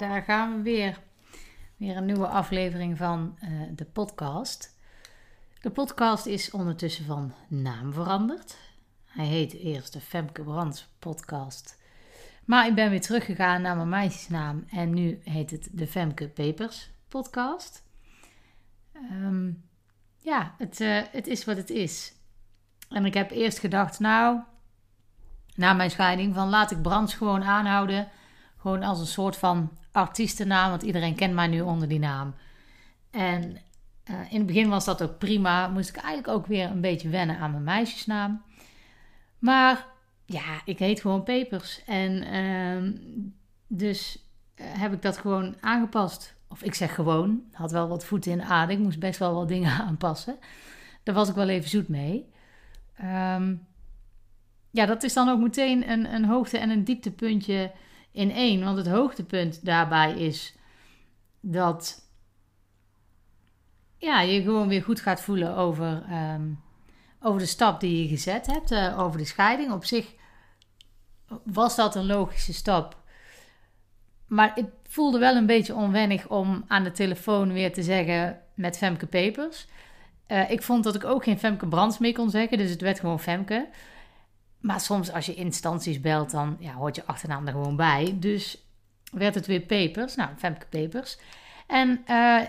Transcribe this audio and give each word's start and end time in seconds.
Daar 0.00 0.22
gaan 0.22 0.56
we 0.56 0.62
weer. 0.62 1.00
Weer 1.76 1.96
een 1.96 2.04
nieuwe 2.04 2.26
aflevering 2.26 2.96
van 2.96 3.38
uh, 3.44 3.62
de 3.74 3.84
podcast. 3.84 4.78
De 5.60 5.70
podcast 5.70 6.26
is 6.26 6.50
ondertussen 6.50 7.04
van 7.04 7.32
naam 7.48 7.92
veranderd. 7.92 8.56
Hij 9.04 9.26
heet 9.26 9.52
eerst 9.52 9.92
de 9.92 10.00
Femke 10.00 10.42
Brands 10.42 10.88
podcast. 10.98 11.78
Maar 12.44 12.66
ik 12.66 12.74
ben 12.74 12.90
weer 12.90 13.00
teruggegaan 13.00 13.62
naar 13.62 13.76
mijn 13.76 13.88
meisjesnaam 13.88 14.64
en 14.70 14.94
nu 14.94 15.20
heet 15.24 15.50
het 15.50 15.68
de 15.72 15.86
Femke 15.86 16.28
Papers 16.28 16.90
podcast. 17.08 17.82
Um, 19.10 19.64
ja, 20.18 20.54
het, 20.58 20.80
uh, 20.80 21.02
het 21.10 21.26
is 21.26 21.44
wat 21.44 21.56
het 21.56 21.70
is. 21.70 22.12
En 22.88 23.04
ik 23.04 23.14
heb 23.14 23.30
eerst 23.30 23.58
gedacht, 23.58 23.98
nou, 23.98 24.40
na 25.54 25.72
mijn 25.72 25.90
scheiding, 25.90 26.34
van 26.34 26.48
laat 26.48 26.70
ik 26.70 26.82
Brands 26.82 27.14
gewoon 27.14 27.42
aanhouden 27.42 28.08
gewoon 28.60 28.82
als 28.82 29.00
een 29.00 29.06
soort 29.06 29.36
van 29.36 29.70
artiestennaam, 29.92 30.70
want 30.70 30.82
iedereen 30.82 31.14
kent 31.14 31.34
mij 31.34 31.46
nu 31.46 31.60
onder 31.60 31.88
die 31.88 31.98
naam. 31.98 32.34
En 33.10 33.56
eh, 34.04 34.32
in 34.32 34.38
het 34.38 34.46
begin 34.46 34.68
was 34.68 34.84
dat 34.84 35.02
ook 35.02 35.18
prima. 35.18 35.68
Moest 35.68 35.88
ik 35.88 35.96
eigenlijk 35.96 36.28
ook 36.28 36.46
weer 36.46 36.70
een 36.70 36.80
beetje 36.80 37.08
wennen 37.08 37.38
aan 37.38 37.50
mijn 37.50 37.64
meisjesnaam. 37.64 38.42
Maar 39.38 39.86
ja, 40.24 40.60
ik 40.64 40.78
heet 40.78 41.00
gewoon 41.00 41.22
Pepers. 41.22 41.84
En 41.84 42.22
ehm, 42.22 42.92
dus 43.66 44.24
eh, 44.54 44.66
heb 44.68 44.92
ik 44.92 45.02
dat 45.02 45.16
gewoon 45.16 45.56
aangepast. 45.60 46.34
Of 46.48 46.62
ik 46.62 46.74
zeg 46.74 46.94
gewoon, 46.94 47.42
had 47.52 47.70
wel 47.70 47.88
wat 47.88 48.04
voeten 48.04 48.32
in 48.32 48.38
de 48.38 48.44
aarde. 48.44 48.72
Ik 48.72 48.78
moest 48.78 48.98
best 48.98 49.18
wel 49.18 49.34
wat 49.34 49.48
dingen 49.48 49.72
aanpassen. 49.86 50.38
Daar 51.02 51.14
was 51.14 51.28
ik 51.28 51.34
wel 51.34 51.48
even 51.48 51.70
zoet 51.70 51.88
mee. 51.88 52.28
Ehm, 52.96 53.54
ja, 54.70 54.86
dat 54.86 55.02
is 55.02 55.12
dan 55.12 55.28
ook 55.28 55.40
meteen 55.40 55.90
een, 55.90 56.14
een 56.14 56.24
hoogte- 56.24 56.58
en 56.58 56.70
een 56.70 56.84
dieptepuntje 56.84 57.72
in 58.12 58.30
één. 58.30 58.64
Want 58.64 58.76
het 58.76 58.88
hoogtepunt 58.88 59.64
daarbij 59.64 60.12
is 60.12 60.54
dat 61.40 62.08
ja, 63.96 64.20
je 64.20 64.42
gewoon 64.42 64.68
weer 64.68 64.82
goed 64.82 65.00
gaat 65.00 65.20
voelen 65.20 65.56
over, 65.56 66.04
ehm, 66.08 66.50
over 67.20 67.40
de 67.40 67.46
stap 67.46 67.80
die 67.80 68.02
je 68.02 68.08
gezet 68.08 68.46
hebt, 68.46 68.72
uh, 68.72 68.98
over 68.98 69.18
de 69.18 69.24
scheiding. 69.24 69.72
Op 69.72 69.84
zich 69.84 70.14
was 71.44 71.76
dat 71.76 71.94
een 71.94 72.06
logische 72.06 72.52
stap. 72.52 72.98
Maar 74.26 74.52
het 74.54 74.68
voelde 74.88 75.18
wel 75.18 75.36
een 75.36 75.46
beetje 75.46 75.74
onwennig 75.74 76.28
om 76.28 76.64
aan 76.68 76.84
de 76.84 76.92
telefoon 76.92 77.52
weer 77.52 77.72
te 77.72 77.82
zeggen 77.82 78.40
met 78.54 78.78
Femke 78.78 79.06
Papers. 79.06 79.66
Uh, 80.28 80.50
ik 80.50 80.62
vond 80.62 80.84
dat 80.84 80.94
ik 80.94 81.04
ook 81.04 81.24
geen 81.24 81.38
Femke 81.38 81.66
Brands 81.66 81.98
meer 81.98 82.12
kon 82.12 82.30
zeggen, 82.30 82.58
dus 82.58 82.70
het 82.70 82.80
werd 82.80 83.00
gewoon 83.00 83.20
Femke. 83.20 83.68
Maar 84.60 84.80
soms 84.80 85.12
als 85.12 85.26
je 85.26 85.34
instanties 85.34 86.00
belt, 86.00 86.30
dan 86.30 86.56
ja, 86.58 86.72
hoort 86.72 86.96
je 86.96 87.06
achternaam 87.06 87.46
er 87.46 87.52
gewoon 87.52 87.76
bij. 87.76 88.16
Dus 88.18 88.64
werd 89.12 89.34
het 89.34 89.46
weer 89.46 89.60
Papers. 89.60 90.14
Nou, 90.14 90.30
Femke 90.36 90.66
Papers. 90.66 91.18
En 91.66 92.04
uh, 92.08 92.42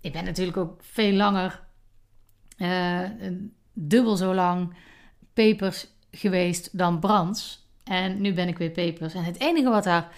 ik 0.00 0.12
ben 0.12 0.24
natuurlijk 0.24 0.56
ook 0.56 0.80
veel 0.82 1.12
langer, 1.12 1.60
uh, 2.56 3.00
dubbel 3.72 4.16
zo 4.16 4.34
lang 4.34 4.74
Papers 5.32 5.86
geweest 6.10 6.78
dan 6.78 7.00
Brands. 7.00 7.66
En 7.84 8.20
nu 8.20 8.32
ben 8.32 8.48
ik 8.48 8.58
weer 8.58 8.70
Papers. 8.70 9.14
En 9.14 9.24
het 9.24 9.40
enige 9.40 9.68
wat 9.68 9.84
daar 9.84 10.08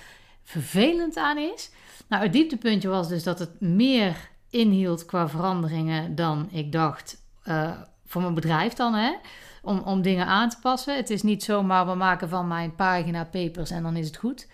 vervelend 0.42 1.16
aan 1.16 1.38
is... 1.38 1.70
Nou, 2.08 2.22
het 2.22 2.32
dieptepuntje 2.32 2.88
was 2.88 3.08
dus 3.08 3.22
dat 3.22 3.38
het 3.38 3.60
meer 3.60 4.30
inhield 4.48 5.04
qua 5.06 5.28
veranderingen 5.28 6.14
dan 6.14 6.48
ik 6.50 6.72
dacht 6.72 7.16
uh, 7.44 7.80
voor 8.06 8.22
mijn 8.22 8.34
bedrijf 8.34 8.72
dan, 8.72 8.94
hè 8.94 9.12
om, 9.62 9.78
om 9.78 10.02
dingen 10.02 10.26
aan 10.26 10.48
te 10.48 10.56
passen. 10.60 10.96
Het 10.96 11.10
is 11.10 11.22
niet 11.22 11.44
zomaar 11.44 11.86
we 11.86 11.94
maken 11.94 12.28
van 12.28 12.48
mijn 12.48 12.74
pagina 12.74 13.24
papers 13.24 13.70
en 13.70 13.82
dan 13.82 13.96
is 13.96 14.06
het 14.06 14.16
goed. 14.16 14.48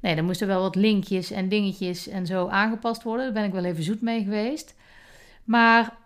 Nee, 0.00 0.14
er 0.14 0.24
moesten 0.24 0.46
wel 0.46 0.60
wat 0.60 0.74
linkjes 0.74 1.30
en 1.30 1.48
dingetjes 1.48 2.08
en 2.08 2.26
zo 2.26 2.48
aangepast 2.48 3.02
worden. 3.02 3.24
Daar 3.24 3.34
ben 3.34 3.44
ik 3.44 3.52
wel 3.52 3.64
even 3.64 3.82
zoet 3.82 4.00
mee 4.00 4.22
geweest. 4.22 4.74
Maar 5.44 5.96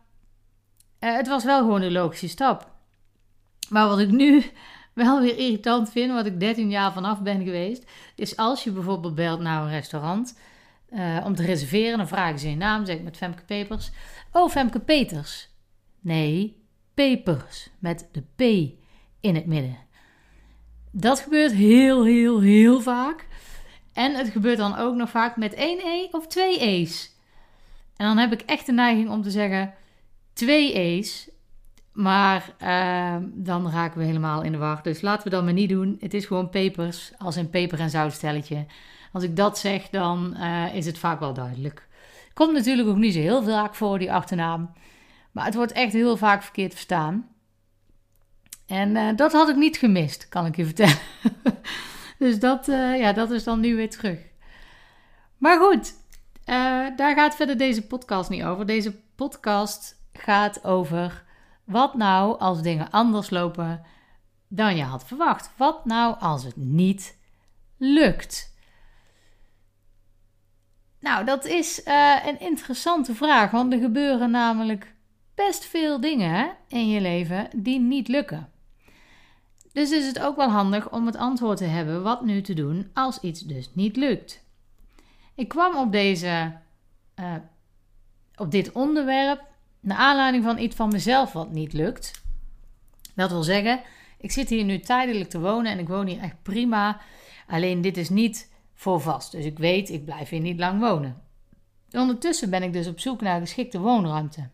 eh, 0.98 1.16
het 1.16 1.28
was 1.28 1.44
wel 1.44 1.58
gewoon 1.58 1.82
een 1.82 1.92
logische 1.92 2.28
stap. 2.28 2.70
Maar 3.68 3.88
wat 3.88 3.98
ik 3.98 4.10
nu 4.10 4.44
wel 4.94 5.20
weer 5.20 5.38
irritant 5.38 5.90
vind, 5.90 6.12
wat 6.12 6.26
ik 6.26 6.40
13 6.40 6.70
jaar 6.70 6.92
vanaf 6.92 7.20
ben 7.20 7.44
geweest, 7.44 7.90
is 8.14 8.36
als 8.36 8.64
je 8.64 8.70
bijvoorbeeld 8.70 9.14
belt 9.14 9.40
naar 9.40 9.62
een 9.62 9.70
restaurant 9.70 10.38
uh, 10.90 11.22
om 11.24 11.34
te 11.34 11.42
reserveren, 11.42 11.98
dan 11.98 12.08
vragen 12.08 12.38
ze 12.38 12.50
je 12.50 12.56
naam, 12.56 12.86
zeg 12.86 12.96
ik 12.96 13.02
met 13.02 13.16
Femke 13.16 13.42
Peters. 13.42 13.90
Oh, 14.32 14.50
Femke 14.50 14.80
Peters. 14.80 15.48
Nee, 16.00 16.59
Papers 16.94 17.70
met 17.78 18.08
de 18.12 18.22
P 18.36 18.40
in 19.20 19.34
het 19.34 19.46
midden. 19.46 19.76
Dat 20.92 21.20
gebeurt 21.20 21.52
heel, 21.52 22.04
heel, 22.04 22.40
heel 22.40 22.80
vaak. 22.80 23.26
En 23.92 24.14
het 24.14 24.28
gebeurt 24.28 24.58
dan 24.58 24.76
ook 24.76 24.94
nog 24.94 25.10
vaak 25.10 25.36
met 25.36 25.54
één 25.54 25.78
E 25.78 26.08
of 26.10 26.26
twee 26.26 26.60
E's. 26.60 27.16
En 27.96 28.06
dan 28.06 28.18
heb 28.18 28.32
ik 28.32 28.40
echt 28.40 28.66
de 28.66 28.72
neiging 28.72 29.10
om 29.10 29.22
te 29.22 29.30
zeggen 29.30 29.74
twee 30.32 30.72
E's. 30.72 31.30
Maar 31.92 32.54
uh, 32.62 33.16
dan 33.24 33.70
raken 33.70 33.98
we 33.98 34.04
helemaal 34.04 34.42
in 34.42 34.52
de 34.52 34.58
war. 34.58 34.82
Dus 34.82 35.00
laten 35.00 35.24
we 35.24 35.30
dat 35.30 35.44
maar 35.44 35.52
niet 35.52 35.68
doen. 35.68 35.96
Het 36.00 36.14
is 36.14 36.24
gewoon 36.24 36.50
papers, 36.50 37.12
als 37.18 37.36
een 37.36 37.50
peper- 37.50 37.80
en 37.80 37.90
zoutstelletje. 37.90 38.66
Als 39.12 39.22
ik 39.22 39.36
dat 39.36 39.58
zeg, 39.58 39.88
dan 39.88 40.36
uh, 40.38 40.74
is 40.74 40.86
het 40.86 40.98
vaak 40.98 41.20
wel 41.20 41.34
duidelijk. 41.34 41.88
Komt 42.34 42.52
natuurlijk 42.52 42.88
ook 42.88 42.96
niet 42.96 43.14
zo 43.14 43.20
heel 43.20 43.42
vaak 43.42 43.74
voor, 43.74 43.98
die 43.98 44.12
achternaam. 44.12 44.70
Maar 45.30 45.44
het 45.44 45.54
wordt 45.54 45.72
echt 45.72 45.92
heel 45.92 46.16
vaak 46.16 46.42
verkeerd 46.42 46.72
verstaan. 46.72 47.28
En 48.66 48.96
uh, 48.96 49.16
dat 49.16 49.32
had 49.32 49.48
ik 49.48 49.56
niet 49.56 49.76
gemist, 49.76 50.28
kan 50.28 50.46
ik 50.46 50.56
je 50.56 50.64
vertellen. 50.64 50.98
dus 52.18 52.38
dat, 52.38 52.68
uh, 52.68 52.98
ja, 52.98 53.12
dat 53.12 53.30
is 53.30 53.44
dan 53.44 53.60
nu 53.60 53.76
weer 53.76 53.90
terug. 53.90 54.18
Maar 55.38 55.58
goed, 55.58 55.94
uh, 56.46 56.86
daar 56.96 57.14
gaat 57.14 57.34
verder 57.34 57.56
deze 57.56 57.86
podcast 57.86 58.30
niet 58.30 58.42
over. 58.42 58.66
Deze 58.66 59.00
podcast 59.14 60.02
gaat 60.12 60.64
over 60.64 61.24
wat 61.64 61.94
nou 61.94 62.38
als 62.38 62.62
dingen 62.62 62.90
anders 62.90 63.30
lopen 63.30 63.82
dan 64.48 64.76
je 64.76 64.82
had 64.82 65.04
verwacht. 65.06 65.50
Wat 65.56 65.84
nou 65.84 66.18
als 66.18 66.44
het 66.44 66.56
niet 66.56 67.18
lukt? 67.76 68.54
Nou, 71.00 71.24
dat 71.24 71.44
is 71.44 71.80
een 72.24 72.40
interessante 72.40 73.14
vraag, 73.14 73.50
want 73.50 73.72
er 73.72 73.80
gebeuren 73.80 74.30
namelijk 74.30 74.94
best 75.46 75.64
veel 75.64 76.00
dingen 76.00 76.56
in 76.68 76.88
je 76.88 77.00
leven 77.00 77.48
die 77.56 77.80
niet 77.80 78.08
lukken. 78.08 78.48
Dus 79.72 79.90
is 79.90 80.06
het 80.06 80.20
ook 80.20 80.36
wel 80.36 80.50
handig 80.50 80.90
om 80.90 81.06
het 81.06 81.16
antwoord 81.16 81.58
te 81.58 81.64
hebben 81.64 82.02
wat 82.02 82.24
nu 82.24 82.42
te 82.42 82.54
doen 82.54 82.90
als 82.94 83.20
iets 83.20 83.40
dus 83.40 83.70
niet 83.74 83.96
lukt. 83.96 84.44
Ik 85.34 85.48
kwam 85.48 85.76
op, 85.76 85.92
deze, 85.92 86.56
uh, 87.20 87.34
op 88.34 88.50
dit 88.50 88.72
onderwerp 88.72 89.42
naar 89.80 89.96
aanleiding 89.96 90.44
van 90.44 90.58
iets 90.58 90.76
van 90.76 90.88
mezelf 90.88 91.32
wat 91.32 91.50
niet 91.50 91.72
lukt. 91.72 92.22
Dat 93.14 93.30
wil 93.30 93.42
zeggen, 93.42 93.80
ik 94.18 94.32
zit 94.32 94.48
hier 94.48 94.64
nu 94.64 94.78
tijdelijk 94.78 95.30
te 95.30 95.40
wonen 95.40 95.72
en 95.72 95.78
ik 95.78 95.88
woon 95.88 96.06
hier 96.06 96.20
echt 96.20 96.42
prima. 96.42 97.00
Alleen 97.46 97.80
dit 97.80 97.96
is 97.96 98.08
niet 98.08 98.52
voor 98.74 99.00
vast. 99.00 99.32
Dus 99.32 99.44
ik 99.44 99.58
weet, 99.58 99.90
ik 99.90 100.04
blijf 100.04 100.28
hier 100.28 100.40
niet 100.40 100.58
lang 100.58 100.80
wonen. 100.80 101.22
Ondertussen 101.90 102.50
ben 102.50 102.62
ik 102.62 102.72
dus 102.72 102.86
op 102.86 103.00
zoek 103.00 103.20
naar 103.20 103.40
geschikte 103.40 103.78
woonruimte. 103.78 104.48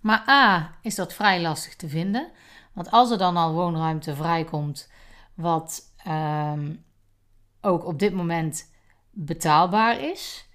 Maar 0.00 0.24
A 0.28 0.74
is 0.82 0.94
dat 0.94 1.14
vrij 1.14 1.40
lastig 1.40 1.76
te 1.76 1.88
vinden. 1.88 2.30
Want 2.72 2.90
als 2.90 3.10
er 3.10 3.18
dan 3.18 3.36
al 3.36 3.52
woonruimte 3.52 4.14
vrijkomt, 4.14 4.90
wat 5.34 5.82
um, 6.08 6.84
ook 7.60 7.84
op 7.84 7.98
dit 7.98 8.12
moment 8.12 8.72
betaalbaar 9.10 10.00
is. 10.00 10.48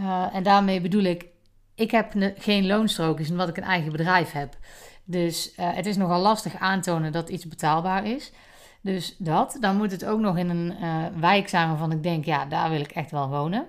Uh, 0.00 0.34
en 0.34 0.42
daarmee 0.42 0.80
bedoel 0.80 1.02
ik, 1.02 1.26
ik 1.74 1.90
heb 1.90 2.12
geen 2.38 2.66
loonstrookjes 2.66 3.30
omdat 3.30 3.48
ik 3.48 3.56
een 3.56 3.62
eigen 3.62 3.92
bedrijf 3.92 4.32
heb. 4.32 4.56
Dus 5.04 5.54
uh, 5.58 5.74
het 5.74 5.86
is 5.86 5.96
nogal 5.96 6.20
lastig 6.20 6.56
aantonen 6.56 7.12
dat 7.12 7.28
iets 7.28 7.48
betaalbaar 7.48 8.06
is. 8.06 8.32
Dus 8.80 9.16
dat. 9.18 9.56
Dan 9.60 9.76
moet 9.76 9.90
het 9.90 10.04
ook 10.04 10.20
nog 10.20 10.36
in 10.36 10.48
een 10.48 10.76
uh, 10.80 11.04
wijk 11.16 11.48
zijn 11.48 11.92
ik 11.92 12.02
denk, 12.02 12.24
ja, 12.24 12.44
daar 12.44 12.70
wil 12.70 12.80
ik 12.80 12.90
echt 12.90 13.10
wel 13.10 13.28
wonen. 13.28 13.66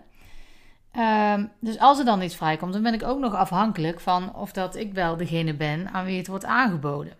Um, 0.97 1.51
dus 1.59 1.79
als 1.79 1.99
er 1.99 2.05
dan 2.05 2.21
iets 2.21 2.35
vrijkomt, 2.35 2.73
dan 2.73 2.81
ben 2.81 2.93
ik 2.93 3.03
ook 3.03 3.19
nog 3.19 3.33
afhankelijk 3.33 3.99
van 3.99 4.35
of 4.35 4.51
dat 4.51 4.75
ik 4.75 4.93
wel 4.93 5.17
degene 5.17 5.53
ben 5.53 5.89
aan 5.89 6.05
wie 6.05 6.17
het 6.17 6.27
wordt 6.27 6.45
aangeboden. 6.45 7.13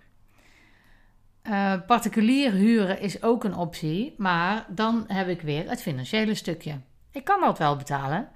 Uh, 1.43 1.73
particulier 1.87 2.51
huren 2.51 2.99
is 2.99 3.23
ook 3.23 3.43
een 3.43 3.55
optie, 3.55 4.15
maar 4.17 4.65
dan 4.69 5.03
heb 5.07 5.27
ik 5.27 5.41
weer 5.41 5.69
het 5.69 5.81
financiële 5.81 6.35
stukje. 6.35 6.79
Ik 7.11 7.23
kan 7.23 7.41
dat 7.41 7.57
wel 7.57 7.75
betalen, 7.75 8.29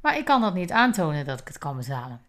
maar 0.00 0.18
ik 0.18 0.24
kan 0.24 0.40
dat 0.40 0.54
niet 0.54 0.72
aantonen 0.72 1.24
dat 1.24 1.40
ik 1.40 1.48
het 1.48 1.58
kan 1.58 1.76
betalen. 1.76 2.20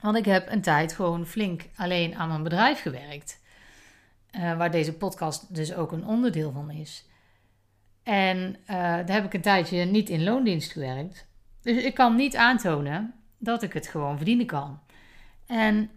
Want 0.00 0.16
ik 0.16 0.24
heb 0.24 0.50
een 0.50 0.62
tijd 0.62 0.92
gewoon 0.92 1.26
flink 1.26 1.62
alleen 1.76 2.16
aan 2.16 2.28
mijn 2.28 2.42
bedrijf 2.42 2.82
gewerkt, 2.82 3.40
uh, 4.32 4.56
waar 4.56 4.70
deze 4.70 4.92
podcast 4.92 5.54
dus 5.54 5.74
ook 5.74 5.92
een 5.92 6.06
onderdeel 6.06 6.52
van 6.52 6.70
is. 6.70 7.06
En 8.02 8.56
uh, 8.60 8.76
daar 8.76 9.12
heb 9.12 9.24
ik 9.24 9.34
een 9.34 9.40
tijdje 9.40 9.84
niet 9.84 10.08
in 10.08 10.24
loondienst 10.24 10.72
gewerkt. 10.72 11.30
Dus 11.62 11.82
ik 11.84 11.94
kan 11.94 12.16
niet 12.16 12.36
aantonen 12.36 13.14
dat 13.38 13.62
ik 13.62 13.72
het 13.72 13.86
gewoon 13.86 14.16
verdienen 14.16 14.46
kan. 14.46 14.80
En 15.46 15.90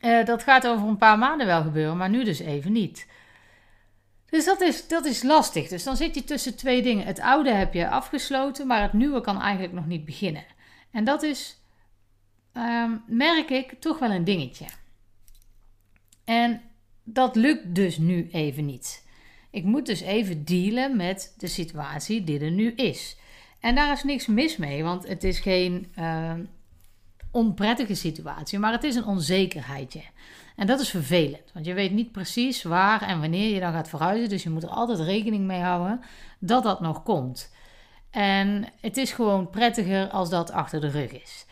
uh, 0.00 0.24
dat 0.24 0.42
gaat 0.42 0.66
over 0.66 0.88
een 0.88 0.96
paar 0.96 1.18
maanden 1.18 1.46
wel 1.46 1.62
gebeuren, 1.62 1.96
maar 1.96 2.10
nu 2.10 2.24
dus 2.24 2.38
even 2.38 2.72
niet. 2.72 3.06
Dus 4.26 4.44
dat 4.44 4.60
is, 4.60 4.88
dat 4.88 5.04
is 5.04 5.22
lastig. 5.22 5.68
Dus 5.68 5.84
dan 5.84 5.96
zit 5.96 6.14
je 6.14 6.24
tussen 6.24 6.56
twee 6.56 6.82
dingen. 6.82 7.06
Het 7.06 7.20
oude 7.20 7.50
heb 7.50 7.74
je 7.74 7.88
afgesloten, 7.88 8.66
maar 8.66 8.82
het 8.82 8.92
nieuwe 8.92 9.20
kan 9.20 9.40
eigenlijk 9.40 9.72
nog 9.72 9.86
niet 9.86 10.04
beginnen. 10.04 10.44
En 10.90 11.04
dat 11.04 11.22
is, 11.22 11.60
ehm, 12.52 12.90
merk 13.06 13.50
ik, 13.50 13.80
toch 13.80 13.98
wel 13.98 14.10
een 14.10 14.24
dingetje. 14.24 14.66
En 16.24 16.60
dat 17.02 17.36
lukt 17.36 17.74
dus 17.74 17.98
nu 17.98 18.28
even 18.32 18.64
niet. 18.64 19.06
Ik 19.50 19.64
moet 19.64 19.86
dus 19.86 20.00
even 20.00 20.44
dealen 20.44 20.96
met 20.96 21.34
de 21.38 21.46
situatie 21.46 22.24
die 22.24 22.40
er 22.40 22.50
nu 22.50 22.72
is. 22.72 23.16
En 23.64 23.74
daar 23.74 23.92
is 23.92 24.02
niks 24.02 24.26
mis 24.26 24.56
mee, 24.56 24.82
want 24.82 25.08
het 25.08 25.24
is 25.24 25.38
geen 25.38 25.92
uh, 25.98 26.32
onprettige 27.30 27.94
situatie, 27.94 28.58
maar 28.58 28.72
het 28.72 28.84
is 28.84 28.94
een 28.94 29.06
onzekerheidje. 29.06 30.02
En 30.56 30.66
dat 30.66 30.80
is 30.80 30.88
vervelend, 30.88 31.50
want 31.52 31.66
je 31.66 31.74
weet 31.74 31.92
niet 31.92 32.12
precies 32.12 32.62
waar 32.62 33.02
en 33.02 33.20
wanneer 33.20 33.54
je 33.54 33.60
dan 33.60 33.72
gaat 33.72 33.88
verhuizen. 33.88 34.28
Dus 34.28 34.42
je 34.42 34.50
moet 34.50 34.62
er 34.62 34.68
altijd 34.68 34.98
rekening 34.98 35.44
mee 35.44 35.60
houden 35.60 36.00
dat 36.38 36.62
dat 36.62 36.80
nog 36.80 37.02
komt. 37.02 37.52
En 38.10 38.64
het 38.80 38.96
is 38.96 39.12
gewoon 39.12 39.50
prettiger 39.50 40.08
als 40.08 40.30
dat 40.30 40.50
achter 40.50 40.80
de 40.80 40.88
rug 40.88 41.12
is. 41.22 41.46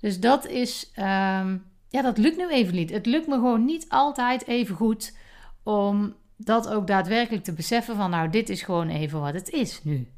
Dus 0.00 0.20
dat 0.20 0.46
is, 0.46 0.90
ehm, 0.94 1.56
ja, 1.88 2.02
dat 2.02 2.18
lukt 2.18 2.36
nu 2.36 2.50
even 2.50 2.74
niet. 2.74 2.90
Het 2.90 3.06
lukt 3.06 3.26
me 3.26 3.34
gewoon 3.34 3.64
niet 3.64 3.88
altijd 3.88 4.46
even 4.46 4.76
goed 4.76 5.16
om 5.62 6.14
dat 6.36 6.68
ook 6.68 6.86
daadwerkelijk 6.86 7.44
te 7.44 7.52
beseffen 7.52 7.96
van, 7.96 8.10
nou, 8.10 8.30
dit 8.30 8.48
is 8.48 8.62
gewoon 8.62 8.88
even 8.88 9.20
wat 9.20 9.34
het 9.34 9.50
is 9.50 9.84
nu. 9.84 10.08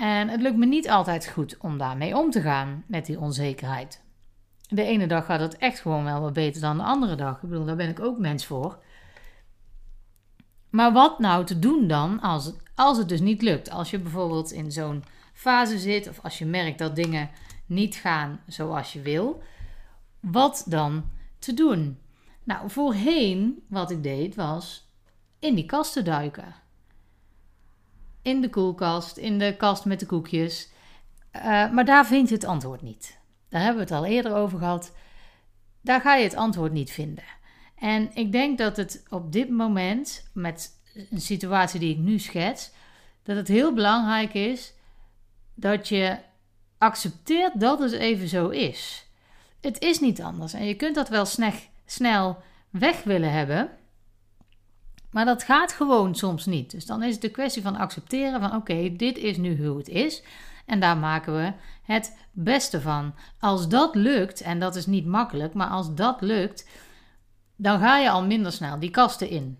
En 0.00 0.28
het 0.28 0.40
lukt 0.40 0.56
me 0.56 0.66
niet 0.66 0.90
altijd 0.90 1.28
goed 1.28 1.56
om 1.58 1.78
daarmee 1.78 2.16
om 2.16 2.30
te 2.30 2.40
gaan 2.40 2.84
met 2.86 3.06
die 3.06 3.20
onzekerheid. 3.20 4.02
De 4.68 4.82
ene 4.82 5.06
dag 5.06 5.24
gaat 5.24 5.40
het 5.40 5.56
echt 5.56 5.80
gewoon 5.80 6.04
wel 6.04 6.20
wat 6.20 6.32
beter 6.32 6.60
dan 6.60 6.76
de 6.76 6.82
andere 6.82 7.14
dag. 7.14 7.42
Ik 7.42 7.48
bedoel, 7.48 7.64
daar 7.64 7.76
ben 7.76 7.88
ik 7.88 8.00
ook 8.00 8.18
mens 8.18 8.46
voor. 8.46 8.78
Maar 10.70 10.92
wat 10.92 11.18
nou 11.18 11.44
te 11.44 11.58
doen 11.58 11.86
dan 11.86 12.20
als 12.20 12.44
het, 12.44 12.56
als 12.74 12.98
het 12.98 13.08
dus 13.08 13.20
niet 13.20 13.42
lukt? 13.42 13.70
Als 13.70 13.90
je 13.90 13.98
bijvoorbeeld 13.98 14.52
in 14.52 14.72
zo'n 14.72 15.04
fase 15.32 15.78
zit 15.78 16.08
of 16.08 16.20
als 16.22 16.38
je 16.38 16.46
merkt 16.46 16.78
dat 16.78 16.96
dingen 16.96 17.30
niet 17.66 17.94
gaan 17.94 18.40
zoals 18.46 18.92
je 18.92 19.00
wil, 19.00 19.42
wat 20.20 20.64
dan 20.68 21.04
te 21.38 21.54
doen? 21.54 21.98
Nou, 22.44 22.70
voorheen 22.70 23.64
wat 23.68 23.90
ik 23.90 24.02
deed 24.02 24.34
was 24.34 24.88
in 25.38 25.54
die 25.54 25.66
kast 25.66 25.92
te 25.92 26.02
duiken. 26.02 26.54
In 28.22 28.40
de 28.40 28.50
koelkast, 28.50 29.16
in 29.16 29.38
de 29.38 29.56
kast 29.56 29.84
met 29.84 30.00
de 30.00 30.06
koekjes. 30.06 30.68
Uh, 31.36 31.42
maar 31.72 31.84
daar 31.84 32.06
vind 32.06 32.28
je 32.28 32.34
het 32.34 32.44
antwoord 32.44 32.82
niet. 32.82 33.18
Daar 33.48 33.60
hebben 33.60 33.86
we 33.86 33.94
het 33.94 34.02
al 34.02 34.06
eerder 34.06 34.34
over 34.34 34.58
gehad. 34.58 34.92
Daar 35.80 36.00
ga 36.00 36.14
je 36.14 36.24
het 36.24 36.34
antwoord 36.34 36.72
niet 36.72 36.90
vinden. 36.90 37.24
En 37.74 38.10
ik 38.14 38.32
denk 38.32 38.58
dat 38.58 38.76
het 38.76 39.02
op 39.08 39.32
dit 39.32 39.50
moment, 39.50 40.30
met 40.34 40.70
een 41.10 41.20
situatie 41.20 41.80
die 41.80 41.94
ik 41.94 41.98
nu 41.98 42.18
schets, 42.18 42.70
dat 43.22 43.36
het 43.36 43.48
heel 43.48 43.74
belangrijk 43.74 44.34
is 44.34 44.74
dat 45.54 45.88
je 45.88 46.18
accepteert 46.78 47.60
dat 47.60 47.78
het 47.78 47.92
even 47.92 48.28
zo 48.28 48.48
is. 48.48 49.08
Het 49.60 49.80
is 49.80 50.00
niet 50.00 50.22
anders. 50.22 50.52
En 50.52 50.64
je 50.64 50.74
kunt 50.74 50.94
dat 50.94 51.08
wel 51.08 51.26
snel 51.84 52.42
weg 52.70 53.02
willen 53.02 53.32
hebben. 53.32 53.70
Maar 55.10 55.24
dat 55.24 55.42
gaat 55.42 55.72
gewoon 55.72 56.14
soms 56.14 56.46
niet. 56.46 56.70
Dus 56.70 56.86
dan 56.86 57.02
is 57.02 57.12
het 57.12 57.22
de 57.22 57.30
kwestie 57.30 57.62
van 57.62 57.76
accepteren 57.76 58.40
van 58.40 58.54
oké, 58.54 58.96
dit 58.96 59.18
is 59.18 59.36
nu 59.36 59.66
hoe 59.66 59.78
het 59.78 59.88
is. 59.88 60.22
En 60.66 60.80
daar 60.80 60.96
maken 60.96 61.36
we 61.36 61.52
het 61.82 62.16
beste 62.32 62.80
van. 62.80 63.14
Als 63.38 63.68
dat 63.68 63.94
lukt, 63.94 64.40
en 64.40 64.60
dat 64.60 64.76
is 64.76 64.86
niet 64.86 65.06
makkelijk, 65.06 65.54
maar 65.54 65.68
als 65.68 65.94
dat 65.94 66.20
lukt, 66.20 66.68
dan 67.56 67.78
ga 67.78 67.98
je 67.98 68.10
al 68.10 68.24
minder 68.24 68.52
snel 68.52 68.78
die 68.78 68.90
kasten 68.90 69.28
in. 69.28 69.58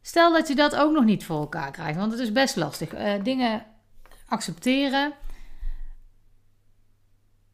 Stel 0.00 0.32
dat 0.32 0.48
je 0.48 0.54
dat 0.54 0.76
ook 0.76 0.92
nog 0.92 1.04
niet 1.04 1.24
voor 1.24 1.40
elkaar 1.40 1.70
krijgt, 1.70 1.98
want 1.98 2.12
het 2.12 2.20
is 2.20 2.32
best 2.32 2.56
lastig. 2.56 2.94
Uh, 2.94 3.22
dingen 3.22 3.66
accepteren, 4.26 5.12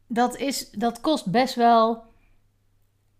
dat, 0.07 0.37
is, 0.37 0.69
dat 0.69 1.01
kost 1.01 1.31
best 1.31 1.55
wel 1.55 2.03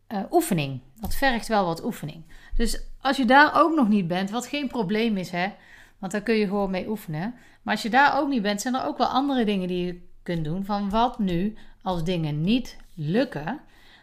uh, 0.08 0.24
oefening. 0.32 0.82
Dat 0.96 1.16
vergt 1.16 1.48
wel 1.48 1.66
wat 1.66 1.84
oefening. 1.84 2.26
Dus 2.56 2.89
als 3.02 3.18
je 3.18 3.26
daar 3.26 3.62
ook 3.62 3.76
nog 3.76 3.88
niet 3.88 4.08
bent, 4.08 4.30
wat 4.30 4.48
geen 4.48 4.68
probleem 4.68 5.18
is, 5.18 5.30
hè, 5.30 5.54
want 5.98 6.12
daar 6.12 6.22
kun 6.22 6.36
je 6.36 6.48
gewoon 6.48 6.72
mee 6.72 6.90
oefenen. 6.90 7.36
Maar 7.62 7.74
als 7.74 7.84
je 7.84 7.90
daar 7.90 8.20
ook 8.20 8.30
niet 8.30 8.42
bent, 8.42 8.62
zijn 8.62 8.76
er 8.76 8.86
ook 8.86 8.98
wel 8.98 9.08
andere 9.08 9.46
dingen 9.46 9.68
die 9.68 9.86
je 9.86 10.08
kunt 10.24 10.44
doen. 10.44 10.66
Van 10.66 10.90
wat 10.90 11.20
nu 11.20 11.58
als 11.82 12.04
dingen 12.04 12.42
niet 12.42 12.78
lukken 12.96 13.60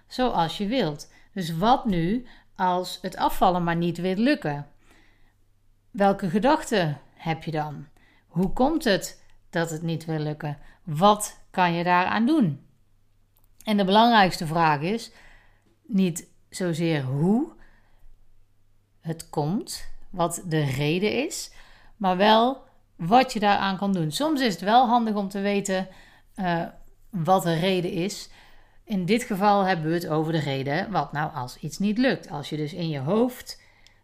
zoals 0.07 0.59
je 0.59 0.67
wilt. 0.67 1.13
Dus 1.33 1.57
wat 1.57 1.85
nu 1.85 2.27
als 2.57 2.99
het 3.03 3.17
afvallen 3.17 3.65
maar 3.65 3.77
niet 3.77 3.99
wil 3.99 4.15
lukken? 4.15 4.67
Welke 5.91 6.31
gedachten 6.31 7.01
heb 7.15 7.43
je 7.43 7.51
dan? 7.51 7.87
Hoe 8.27 8.53
komt 8.53 8.85
het 8.85 9.23
dat 9.51 9.71
het 9.71 9.83
niet 9.83 10.05
wil 10.05 10.19
lukken? 10.19 10.59
Wat 10.85 11.41
kan 11.51 11.73
je 11.73 11.85
daaraan 11.85 12.27
doen? 12.27 12.67
En 13.65 13.77
de 13.77 13.85
belangrijkste 13.85 14.47
vraag 14.47 14.81
is 14.81 15.13
niet 15.87 16.29
zozeer 16.49 17.03
hoe 17.03 17.56
het 19.07 19.29
komt, 19.29 19.89
wat 20.11 20.43
de 20.47 20.65
reden 20.65 21.25
is, 21.25 21.51
maar 21.97 22.17
wel 22.17 22.63
wat 22.97 23.33
je 23.33 23.41
daaraan 23.41 23.77
kan 23.77 23.93
doen. 23.93 24.11
Soms 24.13 24.41
is 24.41 24.53
het 24.53 24.63
wel 24.63 24.87
handig 24.87 25.15
om 25.15 25.29
te 25.29 25.41
weten 25.41 25.89
uh, 26.37 26.63
wat 27.11 27.43
de 27.43 27.55
reden 27.55 27.91
is. 27.91 28.29
In 28.85 29.05
dit 29.05 29.23
geval 29.23 29.63
hebben 29.63 29.87
we 29.87 29.95
het 29.95 30.09
over 30.09 30.33
de 30.33 30.39
reden 30.39 30.91
wat 30.91 31.13
nou 31.13 31.35
als 31.35 31.59
iets 31.59 31.79
niet 31.79 31.99
lukt. 31.99 32.31
Als 32.31 32.49
je 32.49 32.57
dus 32.57 32.73
in 32.73 32.89
je 32.89 32.99
hoofd 32.99 33.63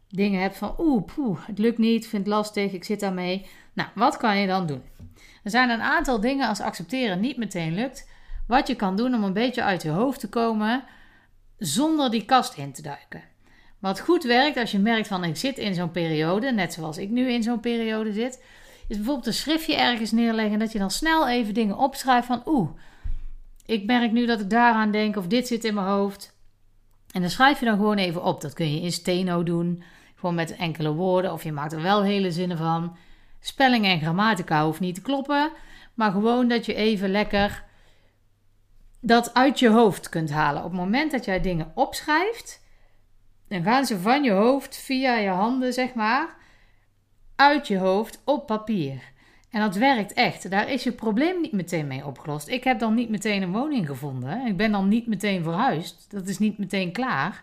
dingen 0.09 0.41
hebt 0.41 0.57
van 0.57 0.75
oeh, 0.79 1.05
poeh, 1.05 1.47
het 1.47 1.59
lukt 1.59 1.79
niet, 1.79 2.07
vind 2.07 2.27
het 2.27 2.35
lastig, 2.35 2.73
ik 2.73 2.85
zit 2.85 3.01
daarmee. 3.01 3.47
Nou, 3.73 3.89
wat 3.95 4.17
kan 4.17 4.39
je 4.39 4.47
dan 4.47 4.67
doen? 4.67 4.83
Er 5.43 5.51
zijn 5.51 5.71
een 5.71 5.83
aantal 5.83 6.21
dingen 6.21 6.49
als 6.49 6.61
accepteren 6.61 7.21
niet 7.21 7.37
meteen 7.37 7.75
lukt. 7.75 8.11
Wat 8.47 8.67
je 8.67 8.75
kan 8.75 8.97
doen 8.97 9.15
om 9.15 9.25
een 9.25 9.33
beetje 9.33 9.63
uit 9.63 9.83
je 9.83 9.91
hoofd 9.91 10.21
te 10.21 10.29
komen 10.29 10.85
zonder 11.59 12.11
die 12.11 12.25
kast 12.25 12.57
in 12.57 12.73
te 12.73 12.83
duiken. 12.83 13.23
Wat 13.83 14.01
goed 14.01 14.25
werkt 14.25 14.57
als 14.57 14.71
je 14.71 14.79
merkt 14.79 15.09
van 15.09 15.25
ik 15.25 15.37
zit 15.37 15.59
in 15.59 15.75
zo'n 15.75 15.91
periode, 15.91 16.53
net 16.53 16.73
zoals 16.73 16.99
ik 16.99 17.11
nu 17.11 17.31
in 17.31 17.43
zo'n 17.43 17.61
periode 17.61 18.13
zit, 18.13 18.43
is 18.89 18.97
bijvoorbeeld 18.97 19.27
een 19.27 19.33
schriftje 19.33 19.77
ergens 19.77 20.13
neerleggen 20.13 20.59
dat 20.59 20.73
je 20.73 20.79
dan 20.79 20.91
snel 20.91 21.29
even 21.29 21.55
dingen 21.55 21.77
opschrijft 21.77 22.27
van 22.27 22.43
oeh, 22.47 22.71
ik 23.67 23.85
merk 23.85 24.13
nu 24.13 24.27
dat 24.27 24.41
ik 24.41 24.51
daaraan 24.51 24.91
denk 24.91 25.17
of 25.17 25.27
dit 25.27 25.47
zit 25.47 25.65
in 25.65 25.75
mijn 25.75 25.87
hoofd. 25.87 26.37
En 27.13 27.21
dan 27.21 27.31
schrijf 27.31 27.59
je 27.59 27.65
dan 27.65 27.77
gewoon 27.77 27.97
even 27.97 28.25
op. 28.25 28.41
Dat 28.41 28.53
kun 28.53 28.75
je 28.75 28.81
in 28.81 28.93
steno 28.93 29.43
doen, 29.43 29.83
gewoon 30.15 30.35
met 30.35 30.57
enkele 30.57 30.93
woorden 30.93 31.33
of 31.33 31.43
je 31.43 31.53
maakt 31.53 31.73
er 31.73 31.83
wel 31.83 32.03
hele 32.03 32.31
zinnen 32.31 32.59
van. 32.59 32.97
Spelling 33.41 33.85
en 33.85 34.01
grammatica 34.01 34.65
hoeft 34.65 34.81
niet 34.81 34.95
te 34.95 35.03
kloppen, 35.03 35.53
maar 35.95 36.13
gewoon 36.13 36.49
dat 36.49 36.67
je 36.67 36.75
even 36.75 37.11
lekker 37.11 37.65
dat 39.01 39.35
uit 39.35 39.59
je 39.59 39.69
hoofd 39.69 40.09
kunt 40.09 40.31
halen. 40.31 40.65
Op 40.65 40.71
het 40.71 40.81
moment 40.81 41.11
dat 41.11 41.25
jij 41.25 41.41
dingen 41.41 41.73
opschrijft, 41.75 42.62
dan 43.53 43.63
gaan 43.63 43.87
ze 43.87 44.01
van 44.01 44.23
je 44.23 44.31
hoofd 44.31 44.77
via 44.77 45.17
je 45.17 45.29
handen, 45.29 45.73
zeg 45.73 45.95
maar, 45.95 46.37
uit 47.37 47.69
je 47.69 47.79
hoofd 47.79 48.21
op 48.25 48.47
papier. 48.47 49.03
En 49.51 49.61
dat 49.61 49.77
werkt 49.77 50.13
echt. 50.13 50.51
Daar 50.51 50.71
is 50.71 50.83
je 50.83 50.93
probleem 50.93 51.41
niet 51.41 51.53
meteen 51.53 51.87
mee 51.87 52.07
opgelost. 52.07 52.49
Ik 52.49 52.65
heb 52.65 52.79
dan 52.79 52.95
niet 52.95 53.09
meteen 53.09 53.43
een 53.43 53.53
woning 53.53 53.87
gevonden. 53.87 54.47
Ik 54.47 54.57
ben 54.57 54.73
dan 54.73 54.89
niet 54.89 55.07
meteen 55.07 55.43
verhuisd. 55.43 56.11
Dat 56.11 56.29
is 56.29 56.39
niet 56.39 56.59
meteen 56.59 56.93
klaar. 56.93 57.43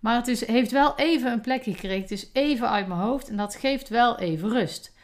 Maar 0.00 0.16
het 0.16 0.28
is, 0.28 0.46
heeft 0.46 0.70
wel 0.70 0.96
even 0.96 1.32
een 1.32 1.40
plekje 1.40 1.72
gekregen. 1.72 2.00
Het 2.00 2.10
is 2.10 2.30
even 2.32 2.70
uit 2.70 2.86
mijn 2.86 3.00
hoofd 3.00 3.28
en 3.28 3.36
dat 3.36 3.54
geeft 3.54 3.88
wel 3.88 4.18
even 4.18 4.48
rust. 4.48 4.94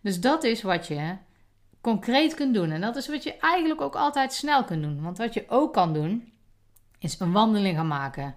Dus 0.00 0.20
dat 0.20 0.44
is 0.44 0.62
wat 0.62 0.86
je 0.86 1.16
concreet 1.80 2.34
kunt 2.34 2.54
doen. 2.54 2.70
En 2.70 2.80
dat 2.80 2.96
is 2.96 3.08
wat 3.08 3.22
je 3.22 3.36
eigenlijk 3.36 3.80
ook 3.80 3.96
altijd 3.96 4.32
snel 4.32 4.64
kunt 4.64 4.82
doen. 4.82 5.02
Want 5.02 5.18
wat 5.18 5.34
je 5.34 5.44
ook 5.48 5.72
kan 5.72 5.92
doen, 5.92 6.32
is 6.98 7.20
een 7.20 7.32
wandeling 7.32 7.76
gaan 7.76 7.88
maken 7.88 8.34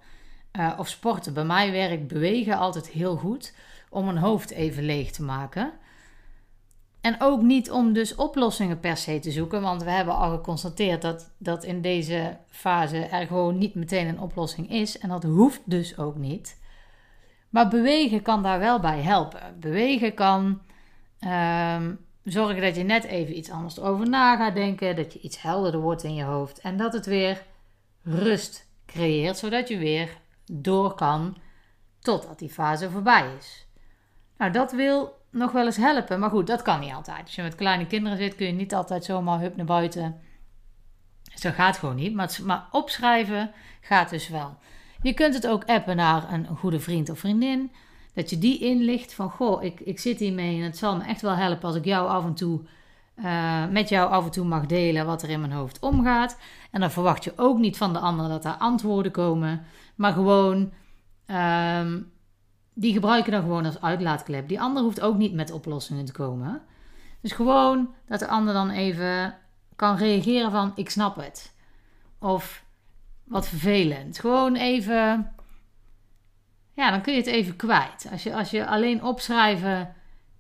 uh, 0.58 0.74
of 0.78 0.88
sporten. 0.88 1.34
Bij 1.34 1.46
mij 1.46 1.72
werkt 1.72 2.08
bewegen 2.08 2.58
altijd 2.58 2.88
heel 2.88 3.16
goed 3.16 3.54
om 3.90 4.08
een 4.08 4.18
hoofd 4.18 4.52
even 4.52 4.84
leeg 4.84 5.12
te 5.12 5.24
maken. 5.24 5.74
En 7.02 7.16
ook 7.20 7.42
niet 7.42 7.72
om 7.72 7.94
dus 7.94 8.16
oplossingen 8.16 8.80
per 8.80 8.98
se 8.98 9.20
te 9.20 9.32
zoeken, 9.32 9.62
want 9.62 9.84
we 9.84 9.90
hebben 9.90 10.16
al 10.16 10.32
geconstateerd 10.32 11.02
dat, 11.02 11.34
dat 11.38 11.64
in 11.64 11.82
deze 11.82 12.38
fase 12.50 12.98
er 12.98 13.28
gewoon 13.28 13.58
niet 13.58 13.76
meteen 13.76 14.08
een 14.08 14.20
oplossing 14.20 14.72
is. 14.72 14.98
En 14.98 15.10
dat 15.10 15.24
hoeft 15.24 15.62
dus 15.66 15.98
ook 15.98 16.16
niet. 16.16 16.60
Maar 17.50 17.68
bewegen 17.68 18.22
kan 18.22 18.44
daar 18.44 18.60
wel 18.60 18.80
bij 18.80 19.02
helpen. 19.02 19.60
Bewegen 19.60 20.14
kan 20.14 20.62
um, 21.20 22.00
zorgen 22.24 22.62
dat 22.62 22.76
je 22.76 22.84
net 22.84 23.04
even 23.04 23.38
iets 23.38 23.50
anders 23.52 23.80
over 23.80 24.10
na 24.10 24.36
gaat 24.36 24.56
denken, 24.56 24.96
dat 24.96 25.14
je 25.14 25.20
iets 25.20 25.42
helderder 25.42 25.82
wordt 25.82 26.04
in 26.04 26.16
je 26.16 26.24
hoofd 26.24 26.60
en 26.60 26.78
dat 26.78 26.94
het 26.94 27.06
weer 27.06 27.46
rust 28.04 28.68
creëert, 28.86 29.38
zodat 29.38 29.68
je 29.68 29.78
weer 29.78 30.10
door 30.52 30.94
kan 30.94 31.38
totdat 32.00 32.40
die 32.40 32.50
fase 32.50 32.90
voorbij 32.90 33.36
is. 33.38 33.68
Nou, 34.38 34.52
dat 34.52 34.72
wil 34.72 35.24
nog 35.30 35.52
wel 35.52 35.66
eens 35.66 35.78
helpen, 35.78 36.20
maar 36.20 36.30
goed, 36.30 36.48
dat 36.48 36.62
kan 36.62 36.80
niet 36.80 36.94
altijd. 36.94 37.22
Als 37.22 37.36
je 37.36 37.42
met 37.42 37.56
kleine 37.56 37.88
kinderen 37.88 38.18
zit, 38.18 38.36
kun 38.36 38.46
je 38.46 38.54
niet 38.54 38.74
altijd 38.74 39.06
zomaar 39.06 39.40
hup 39.40 39.56
naar 39.56 39.66
buiten. 39.66 40.20
Zo 41.36 41.52
gaat 41.52 41.78
gewoon 41.78 41.96
niet, 41.96 42.14
maar, 42.14 42.38
maar 42.44 42.68
opschrijven 42.72 43.52
gaat 43.82 44.10
dus 44.10 44.28
wel. 44.28 44.58
Je 45.02 45.14
kunt 45.14 45.34
het 45.34 45.48
ook 45.48 45.66
appen 45.66 45.96
naar 45.96 46.34
een 46.34 46.48
goede 46.48 46.80
vriend 46.80 47.10
of 47.10 47.20
vriendin. 47.20 47.72
Dat 48.14 48.30
je 48.30 48.38
die 48.38 48.60
inlicht 48.60 49.14
van, 49.14 49.30
goh, 49.30 49.64
ik, 49.64 49.80
ik 49.80 50.00
zit 50.00 50.20
hiermee 50.20 50.58
en 50.58 50.64
het 50.64 50.78
zal 50.78 50.98
me 50.98 51.04
echt 51.04 51.22
wel 51.22 51.36
helpen 51.36 51.68
als 51.68 51.76
ik 51.76 51.86
jou 51.86 52.08
af 52.10 52.26
en 52.26 52.34
toe, 52.34 52.62
uh, 53.16 53.68
met 53.68 53.90
jou 53.90 54.12
af 54.12 54.26
en 54.26 54.32
toe 54.32 54.46
mag 54.46 54.66
delen 54.66 55.06
wat 55.06 55.24
er 55.24 55.30
in 55.30 55.40
mijn 55.40 55.52
hoofd 55.52 55.80
omgaat. 55.80 56.38
En 56.72 56.80
dan 56.80 56.92
verwacht 56.92 57.24
je 57.24 57.34
ook 57.36 57.58
niet 57.58 57.78
van 57.78 57.94
de 57.94 58.00
ander 58.00 58.30
dat 58.30 58.44
daar 58.44 58.58
antwoorden 58.58 59.12
komen, 59.12 59.66
maar 59.96 60.14
gewoon, 60.14 60.72
um, 61.28 62.12
die 62.74 62.94
gebruiken 62.94 63.32
dan 63.32 63.42
gewoon 63.42 63.66
als 63.66 63.82
uitlaatklep. 63.82 64.48
Die 64.48 64.62
ander 64.62 64.84
hoeft 64.84 65.02
ook 65.02 65.18
niet 65.18 65.34
met 65.34 65.52
oplossingen 65.52 66.06
te 66.06 66.12
komen. 66.12 66.62
Dus 67.22 67.32
gewoon 67.32 67.94
dat 68.06 68.20
de 68.20 68.28
ander 68.28 68.54
dan 68.54 68.70
even 68.70 69.38
kan 69.76 69.96
reageren 69.96 70.52
van, 70.52 70.72
ik 70.76 70.90
snap 70.90 71.16
het. 71.16 71.56
Of 72.20 72.64
wat 73.24 73.48
vervelend. 73.48 74.20
Gewoon 74.20 74.56
even 74.56 75.36
ja, 76.76 76.92
dan 76.92 77.02
kun 77.02 77.14
je 77.14 77.20
het 77.20 77.28
even 77.28 77.56
kwijt. 77.56 78.08
Als 78.12 78.24
je, 78.24 78.36
als 78.36 78.50
je 78.50 78.68
alleen 78.68 79.04
opschrijven 79.04 79.96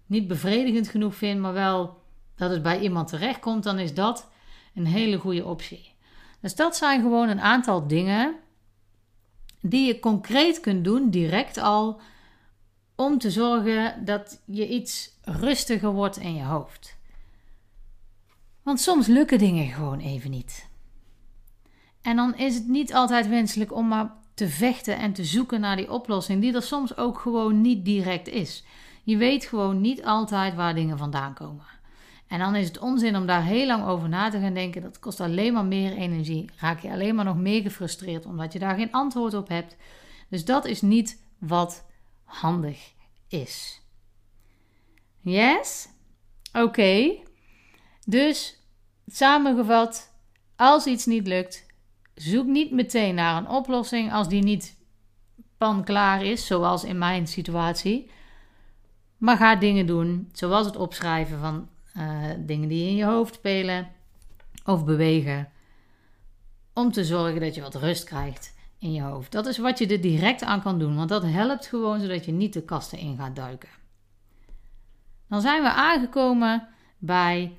niet 0.06 0.28
bevredigend 0.28 0.88
genoeg 0.88 1.16
vindt, 1.16 1.42
maar 1.42 1.54
wel 1.54 2.02
dat 2.36 2.50
het 2.52 2.62
bij 2.62 2.80
iemand 2.80 3.08
terechtkomt, 3.08 3.64
dan 3.64 3.80
is 3.80 3.94
dat 3.94 4.30
een 4.74 4.86
hele 4.86 5.18
goede 5.18 5.46
optie. 5.46 5.94
Dus 6.42 6.56
dat 6.56 6.76
zijn 6.76 7.02
gewoon 7.02 7.30
een 7.30 7.42
aantal 7.42 7.88
dingen 7.88 8.36
die 9.70 9.88
je 9.88 10.00
concreet 10.00 10.60
kunt 10.60 10.84
doen, 10.84 11.10
direct 11.10 11.58
al, 11.58 12.02
om 12.96 13.18
te 13.18 13.32
zorgen 13.32 14.06
dat 14.06 14.42
je 14.46 14.68
iets 14.68 15.10
rustiger 15.22 15.92
wordt 15.92 16.18
in 16.18 16.36
je 16.36 16.44
hoofd. 16.44 16.98
Want 18.64 18.80
soms 18.80 19.08
lukken 19.08 19.38
dingen 19.38 19.68
gewoon 19.68 20.00
even 20.00 20.32
niet. 20.32 20.68
En 22.02 22.16
dan 22.16 22.36
is 22.36 22.56
het 22.56 22.68
niet 22.68 22.94
altijd 22.94 23.28
wenselijk 23.28 23.74
om 23.74 23.88
maar 23.88 24.14
te 24.34 24.48
vechten 24.48 24.98
en 24.98 25.14
te 25.14 25.24
zoeken 25.24 25.60
naar 25.60 25.76
die 25.76 25.92
oplossing, 25.92 26.42
die 26.42 26.54
er 26.54 26.62
soms 26.62 26.98
ook 26.98 27.20
gewoon 27.20 27.62
niet 27.62 27.86
direct 27.86 28.28
is. 28.28 28.64
Je 29.04 29.18
weet 29.18 29.46
gewoon 29.46 29.82
niet 29.82 30.04
altijd 30.04 30.56
waar 30.56 30.76
dingen 30.76 30.98
vandaan 30.98 31.34
komen. 31.34 31.66
En 32.28 32.40
dan 32.40 32.56
is 32.56 32.68
het 32.68 32.80
onzin 32.80 33.16
om 33.16 33.26
daar 33.26 33.44
heel 33.44 33.66
lang 33.66 33.86
over 33.86 34.10
na 34.10 34.30
te 34.30 34.40
gaan 34.40 34.54
denken. 34.54 34.82
Dat 34.82 35.00
kost 35.00 35.20
alleen 35.20 35.54
maar 35.54 35.66
meer 35.66 35.94
energie. 35.94 36.50
Raak 36.58 36.80
je 36.80 36.92
alleen 36.92 37.16
maar 37.16 37.26
nog 37.26 37.38
meer 37.38 37.62
gefrustreerd 37.62 38.26
omdat 38.26 38.54
je 38.54 38.60
daar 38.60 38.76
geen 38.76 38.92
antwoord 38.92 39.34
op 39.34 39.48
hebt. 39.48 39.76
Dus 40.30 40.46
dat 40.46 40.66
is 40.66 40.82
niet 40.82 41.24
wat 41.40 41.86
handig 42.24 42.94
is. 43.28 43.82
Yes? 45.20 45.88
Oké. 46.54 47.12
Dus 48.06 48.60
samengevat, 49.08 50.14
als 50.56 50.86
iets 50.86 51.06
niet 51.06 51.28
lukt, 51.28 51.66
zoek 52.16 52.46
niet 52.46 52.72
meteen 52.72 53.16
naar 53.16 53.38
een 53.38 53.50
oplossing 53.50 54.14
als 54.14 54.28
die 54.28 54.44
niet 54.44 54.78
pan 55.58 55.84
klaar 55.84 56.24
is, 56.24 56.46
zoals 56.46 56.84
in 56.84 56.98
mijn 56.98 57.28
situatie. 57.28 58.10
Maar 59.18 59.38
ga 59.38 59.56
dingen 59.56 59.86
doen, 59.86 60.30
zoals 60.32 60.66
het 60.66 60.76
opschrijven 60.76 61.40
van 61.40 61.70
uh, 61.98 62.24
dingen 62.38 62.68
die 62.68 62.90
in 62.90 62.96
je 62.96 63.06
hoofd 63.06 63.36
spelen 63.36 63.88
of 64.66 64.86
bewegen, 64.86 65.50
om 66.74 66.92
te 66.92 67.06
zorgen 67.06 67.40
dat 67.42 67.56
je 67.56 67.62
wat 67.62 67.76
rust 67.76 68.04
krijgt 68.04 68.54
in 68.80 68.94
je 68.94 69.02
hoofd. 69.02 69.32
Dat 69.32 69.46
is 69.46 69.58
wat 69.58 69.78
je 69.78 69.88
er 69.88 70.02
direct 70.02 70.44
aan 70.44 70.62
kan 70.62 70.80
doen, 70.80 70.96
want 70.96 71.10
dat 71.10 71.24
helpt 71.24 71.68
gewoon 71.68 72.00
zodat 72.00 72.26
je 72.26 72.32
niet 72.32 72.54
de 72.54 72.64
kasten 72.64 72.98
in 72.98 73.18
gaat 73.18 73.36
duiken. 73.36 73.70
Dan 75.28 75.42
zijn 75.42 75.62
we 75.62 75.70
aangekomen 75.70 76.68
bij 76.98 77.54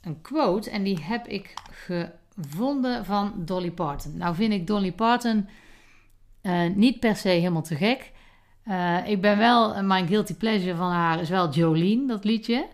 een 0.00 0.20
quote 0.20 0.70
en 0.70 0.82
die 0.82 0.98
heb 1.02 1.26
ik 1.26 1.54
ge 1.70 2.10
vonden 2.36 3.04
van 3.04 3.32
Dolly 3.36 3.70
Parton. 3.70 4.16
Nou 4.16 4.34
vind 4.34 4.52
ik 4.52 4.66
Dolly 4.66 4.92
Parton 4.92 5.48
uh, 6.42 6.74
niet 6.74 7.00
per 7.00 7.16
se 7.16 7.28
helemaal 7.28 7.62
te 7.62 7.76
gek. 7.76 8.12
Uh, 8.66 9.08
ik 9.08 9.20
ben 9.20 9.38
wel, 9.38 9.82
mijn 9.82 10.06
guilty 10.06 10.34
pleasure 10.34 10.76
van 10.76 10.90
haar 10.90 11.20
is 11.20 11.28
wel 11.28 11.50
Jolene, 11.50 12.06
dat 12.06 12.24
liedje. 12.24 12.68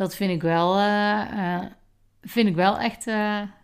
Dat 0.00 0.14
vind 0.14 0.30
ik 0.30 0.42
wel, 0.42 0.78
uh, 0.78 1.58
vind 2.22 2.48
ik 2.48 2.54
wel 2.54 2.78
echt 2.78 3.04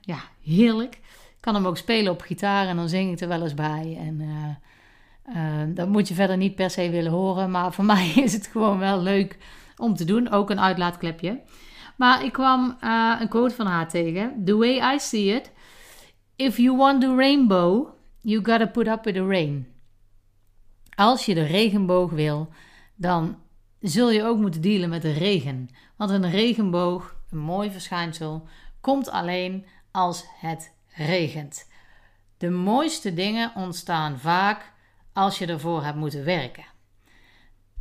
ja, 0.01 0.19
heerlijk. 0.43 0.95
Ik 0.95 1.41
kan 1.41 1.55
hem 1.55 1.67
ook 1.67 1.77
spelen 1.77 2.13
op 2.13 2.21
gitaar 2.21 2.67
en 2.67 2.77
dan 2.77 2.89
zing 2.89 3.13
ik 3.13 3.21
er 3.21 3.29
wel 3.29 3.43
eens 3.43 3.55
bij. 3.55 3.99
En 4.01 5.75
dat 5.75 5.89
moet 5.89 6.09
je 6.09 6.15
verder 6.15 6.37
niet 6.37 6.55
per 6.55 6.71
se 6.71 6.91
willen 6.91 7.13
horen. 7.13 7.51
Maar 7.51 7.73
voor 7.73 7.85
mij 7.95 8.09
is 8.09 8.33
het 8.33 8.47
gewoon 8.47 8.79
wel 8.79 9.01
leuk 9.01 9.39
om 9.77 9.95
te 9.95 10.05
doen. 10.05 10.31
Ook 10.31 10.51
een 10.51 10.61
uitlaatklepje. 10.61 11.41
Maar 11.97 12.25
ik 12.25 12.33
kwam 12.33 12.77
een 13.21 13.29
quote 13.29 13.55
van 13.55 13.67
haar 13.67 13.89
tegen. 13.89 14.45
The 14.45 14.57
way 14.57 14.95
I 14.95 14.99
see 14.99 15.35
it. 15.35 15.53
If 16.37 16.57
you 16.57 16.77
want 16.77 17.01
the 17.01 17.15
rainbow, 17.15 17.89
you 18.21 18.45
gotta 18.45 18.67
put 18.67 18.87
up 18.87 19.05
with 19.05 19.15
the 19.15 19.27
rain. 19.27 19.67
Als 20.95 21.27
je 21.27 21.35
de 21.35 21.45
regenboog 21.45 22.11
wil, 22.11 22.49
dan 22.95 23.37
zul 23.89 24.11
je 24.11 24.25
ook 24.25 24.39
moeten 24.39 24.61
dealen 24.61 24.89
met 24.89 25.03
de 25.03 25.13
regen. 25.13 25.69
Want 25.97 26.11
een 26.11 26.31
regenboog, 26.31 27.17
een 27.31 27.39
mooi 27.39 27.71
verschijnsel, 27.71 28.49
komt 28.81 29.11
alleen 29.11 29.67
als 29.91 30.25
het 30.41 30.73
regent. 30.95 31.71
De 32.39 32.51
mooiste 32.51 33.15
dingen 33.15 33.53
ontstaan 33.55 34.19
vaak 34.19 34.73
als 35.13 35.39
je 35.39 35.47
ervoor 35.47 35.85
hebt 35.85 35.97
moeten 35.97 36.25
werken. 36.25 36.65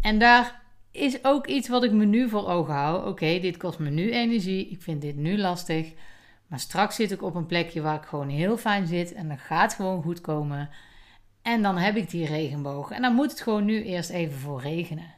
En 0.02 0.20
daar 0.20 0.62
is 0.92 1.24
ook 1.24 1.48
iets 1.48 1.68
wat 1.68 1.84
ik 1.84 1.92
me 1.92 2.06
nu 2.06 2.30
voor 2.30 2.48
ogen 2.48 2.74
hou. 2.74 3.08
Oké, 3.08 3.40
dit 3.40 3.58
kost 3.58 3.80
me 3.80 3.90
nu 3.90 4.12
energie. 4.12 4.70
Ik 4.70 4.82
vind 4.82 5.02
dit 5.02 5.16
nu 5.16 5.38
lastig. 5.38 5.94
Maar 6.48 6.60
straks 6.60 6.96
zit 6.96 7.12
ik 7.12 7.22
op 7.22 7.36
een 7.36 7.46
plekje 7.46 7.82
waar 7.82 7.96
ik 7.96 8.08
gewoon 8.08 8.30
heel 8.30 8.58
fijn 8.58 8.88
zit. 8.88 9.14
En 9.14 9.28
dan 9.28 9.38
gaat 9.38 9.62
het 9.62 9.74
gewoon 9.74 10.02
goed 10.02 10.22
komen. 10.22 10.70
En 11.42 11.62
dan 11.62 11.78
heb 11.78 11.96
ik 11.96 12.10
die 12.10 12.26
regenboog. 12.26 12.92
En 12.92 13.02
dan 13.02 13.14
moet 13.14 13.32
het 13.32 13.42
gewoon 13.42 13.66
nu 13.66 13.84
eerst 13.84 14.10
even 14.10 14.40
voor 14.40 14.62
regenen. 14.62 15.15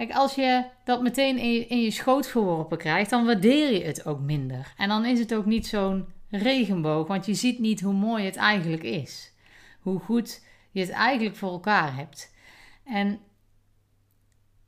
Kijk, 0.00 0.12
als 0.12 0.34
je 0.34 0.64
dat 0.84 1.02
meteen 1.02 1.38
in 1.38 1.52
je, 1.52 1.66
in 1.66 1.82
je 1.82 1.90
schoot 1.90 2.26
geworpen 2.26 2.78
krijgt, 2.78 3.10
dan 3.10 3.26
waardeer 3.26 3.72
je 3.72 3.84
het 3.84 4.06
ook 4.06 4.20
minder. 4.20 4.72
En 4.76 4.88
dan 4.88 5.04
is 5.04 5.18
het 5.18 5.34
ook 5.34 5.46
niet 5.46 5.66
zo'n 5.66 6.06
regenboog, 6.30 7.06
want 7.06 7.26
je 7.26 7.34
ziet 7.34 7.58
niet 7.58 7.80
hoe 7.80 7.92
mooi 7.92 8.24
het 8.24 8.36
eigenlijk 8.36 8.82
is. 8.82 9.32
Hoe 9.80 10.00
goed 10.00 10.44
je 10.70 10.80
het 10.80 10.90
eigenlijk 10.90 11.36
voor 11.36 11.50
elkaar 11.50 11.96
hebt. 11.96 12.34
En 12.84 13.20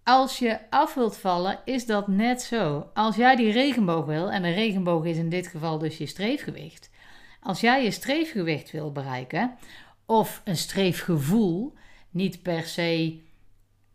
als 0.02 0.38
je 0.38 0.70
af 0.70 0.94
wilt 0.94 1.16
vallen, 1.16 1.58
is 1.64 1.86
dat 1.86 2.08
net 2.08 2.42
zo. 2.42 2.90
Als 2.94 3.16
jij 3.16 3.36
die 3.36 3.52
regenboog 3.52 4.04
wil, 4.04 4.30
en 4.30 4.42
de 4.42 4.52
regenboog 4.52 5.04
is 5.04 5.16
in 5.16 5.28
dit 5.28 5.46
geval 5.46 5.78
dus 5.78 5.98
je 5.98 6.06
streefgewicht. 6.06 6.90
Als 7.40 7.60
jij 7.60 7.84
je 7.84 7.90
streefgewicht 7.90 8.70
wil 8.70 8.92
bereiken, 8.92 9.56
of 10.06 10.40
een 10.44 10.56
streefgevoel, 10.56 11.74
niet 12.10 12.42
per 12.42 12.62
se 12.62 13.20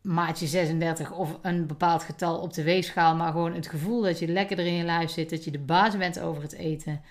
maatje 0.08 0.48
36 0.48 1.12
of 1.12 1.40
een 1.42 1.68
bepaald 1.68 2.04
getal 2.04 2.40
op 2.40 2.54
de 2.54 2.64
weegschaal, 2.64 3.16
maar 3.16 3.32
gewoon 3.32 3.54
het 3.54 3.68
gevoel 3.68 4.02
dat 4.02 4.20
je 4.20 4.28
lekker 4.28 4.60
in 4.60 4.74
je 4.74 4.84
lijf 4.84 5.10
zit, 5.10 5.30
dat 5.30 5.44
je 5.44 5.52
de 5.52 5.60
baas 5.60 5.98
bent 5.98 6.20
over 6.20 6.42
het 6.42 6.54
eten. 6.54 7.02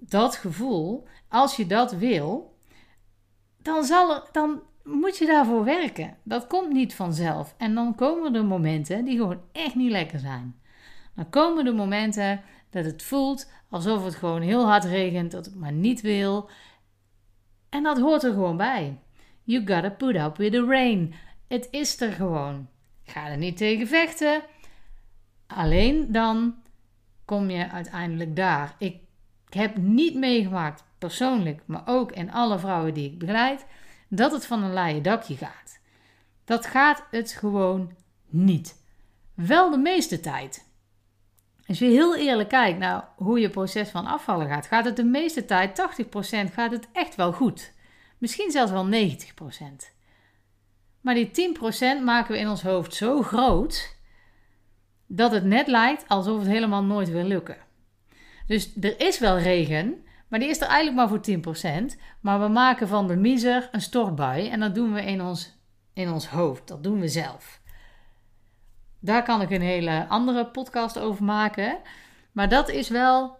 Dat 0.00 0.36
gevoel, 0.36 1.06
als 1.28 1.56
je 1.56 1.66
dat 1.66 1.92
wil, 1.92 2.56
dan, 3.62 3.84
zal 3.84 4.14
er, 4.14 4.28
dan 4.32 4.60
moet 4.84 5.18
je 5.18 5.26
daarvoor 5.26 5.64
werken. 5.64 6.16
Dat 6.22 6.46
komt 6.46 6.72
niet 6.72 6.94
vanzelf. 6.94 7.54
En 7.58 7.74
dan 7.74 7.94
komen 7.94 8.34
er 8.34 8.44
momenten 8.44 9.04
die 9.04 9.16
gewoon 9.16 9.40
echt 9.52 9.74
niet 9.74 9.90
lekker 9.90 10.18
zijn. 10.18 10.60
Dan 11.14 11.30
komen 11.30 11.64
de 11.64 11.72
momenten 11.72 12.42
dat 12.70 12.84
het 12.84 13.02
voelt 13.02 13.50
alsof 13.70 14.04
het 14.04 14.14
gewoon 14.14 14.42
heel 14.42 14.66
hard 14.66 14.84
regent, 14.84 15.30
dat 15.30 15.44
het 15.44 15.54
maar 15.54 15.72
niet 15.72 16.00
wil. 16.00 16.50
En 17.68 17.82
dat 17.82 18.00
hoort 18.00 18.22
er 18.22 18.32
gewoon 18.32 18.56
bij. 18.56 18.98
You 19.42 19.66
gotta 19.66 19.90
put 19.90 20.16
up 20.16 20.36
with 20.36 20.52
the 20.52 20.64
rain. 20.64 21.14
Het 21.48 21.68
is 21.70 22.00
er 22.00 22.12
gewoon. 22.12 22.68
Ga 23.04 23.28
er 23.28 23.36
niet 23.36 23.56
tegen 23.56 23.86
vechten. 23.86 24.42
Alleen 25.46 26.12
dan 26.12 26.54
kom 27.24 27.50
je 27.50 27.70
uiteindelijk 27.70 28.36
daar. 28.36 28.74
Ik 28.78 29.00
heb 29.48 29.76
niet 29.76 30.14
meegemaakt, 30.14 30.84
persoonlijk, 30.98 31.62
maar 31.66 31.82
ook 31.84 32.12
in 32.12 32.32
alle 32.32 32.58
vrouwen 32.58 32.94
die 32.94 33.10
ik 33.10 33.18
begeleid 33.18 33.66
dat 34.08 34.32
het 34.32 34.46
van 34.46 34.62
een 34.62 34.72
laaie 34.72 35.00
dakje 35.00 35.36
gaat. 35.36 35.78
Dat 36.44 36.66
gaat 36.66 37.04
het 37.10 37.32
gewoon 37.32 37.92
niet. 38.26 38.84
Wel 39.34 39.70
de 39.70 39.78
meeste 39.78 40.20
tijd. 40.20 40.64
Als 41.66 41.78
je 41.78 41.86
heel 41.86 42.16
eerlijk 42.16 42.48
kijkt 42.48 42.78
naar 42.78 43.08
hoe 43.16 43.40
je 43.40 43.50
proces 43.50 43.88
van 43.88 44.06
afvallen 44.06 44.48
gaat, 44.48 44.66
gaat 44.66 44.84
het 44.84 44.96
de 44.96 45.04
meeste 45.04 45.44
tijd, 45.44 45.80
80% 46.48 46.52
gaat 46.52 46.70
het 46.70 46.88
echt 46.92 47.14
wel 47.14 47.32
goed. 47.32 47.72
Misschien 48.18 48.50
zelfs 48.50 48.72
wel 48.72 48.88
90%. 48.88 49.95
Maar 51.06 51.14
die 51.14 51.56
10% 52.00 52.02
maken 52.04 52.32
we 52.32 52.38
in 52.38 52.48
ons 52.48 52.62
hoofd 52.62 52.94
zo 52.94 53.22
groot 53.22 53.96
dat 55.06 55.32
het 55.32 55.44
net 55.44 55.66
lijkt 55.66 56.08
alsof 56.08 56.38
het 56.38 56.48
helemaal 56.48 56.82
nooit 56.82 57.10
wil 57.10 57.24
lukken. 57.24 57.56
Dus 58.46 58.72
er 58.80 59.00
is 59.00 59.18
wel 59.18 59.38
regen, 59.38 60.04
maar 60.28 60.38
die 60.38 60.48
is 60.48 60.60
er 60.60 60.66
eigenlijk 60.66 60.96
maar 60.96 61.08
voor 61.08 61.90
10%. 61.94 61.98
Maar 62.20 62.40
we 62.40 62.48
maken 62.48 62.88
van 62.88 63.06
de 63.06 63.16
miser 63.16 63.68
een 63.72 63.80
stortbui. 63.80 64.48
En 64.48 64.60
dat 64.60 64.74
doen 64.74 64.92
we 64.92 65.02
in 65.02 65.22
ons, 65.22 65.58
in 65.92 66.12
ons 66.12 66.28
hoofd. 66.28 66.68
Dat 66.68 66.82
doen 66.82 67.00
we 67.00 67.08
zelf. 67.08 67.60
Daar 69.00 69.22
kan 69.22 69.40
ik 69.40 69.50
een 69.50 69.62
hele 69.62 70.06
andere 70.08 70.46
podcast 70.46 70.98
over 70.98 71.24
maken. 71.24 71.78
Maar 72.32 72.48
dat 72.48 72.68
is 72.68 72.88
wel 72.88 73.36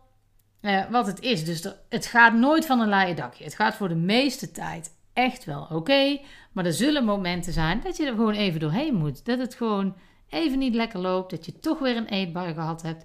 eh, 0.61 0.90
wat 0.90 1.06
het 1.06 1.20
is. 1.20 1.44
Dus 1.44 1.68
het 1.88 2.06
gaat 2.06 2.32
nooit 2.32 2.66
van 2.66 2.80
een 2.80 2.88
laaie 2.88 3.14
dakje. 3.14 3.44
Het 3.44 3.54
gaat 3.54 3.75
voor 3.75 3.88
de 3.88 3.94
meeste 3.94 4.50
tijd 4.50 4.94
echt 5.12 5.44
wel 5.44 5.66
oké. 5.70 6.18
Maar 6.56 6.64
er 6.64 6.72
zullen 6.72 7.04
momenten 7.04 7.52
zijn 7.52 7.80
dat 7.80 7.96
je 7.96 8.06
er 8.06 8.14
gewoon 8.14 8.34
even 8.34 8.60
doorheen 8.60 8.94
moet. 8.94 9.25
Dat 9.25 9.38
het 9.38 9.54
gewoon 9.54 9.96
even 10.28 10.58
niet 10.58 10.75
lekker 10.75 11.00
loopt. 11.00 11.30
Dat 11.30 11.46
je 11.46 11.58
toch 11.58 11.78
weer 11.78 11.96
een 11.96 12.08
eetbui 12.08 12.54
gehad 12.54 12.82
hebt. 12.82 13.04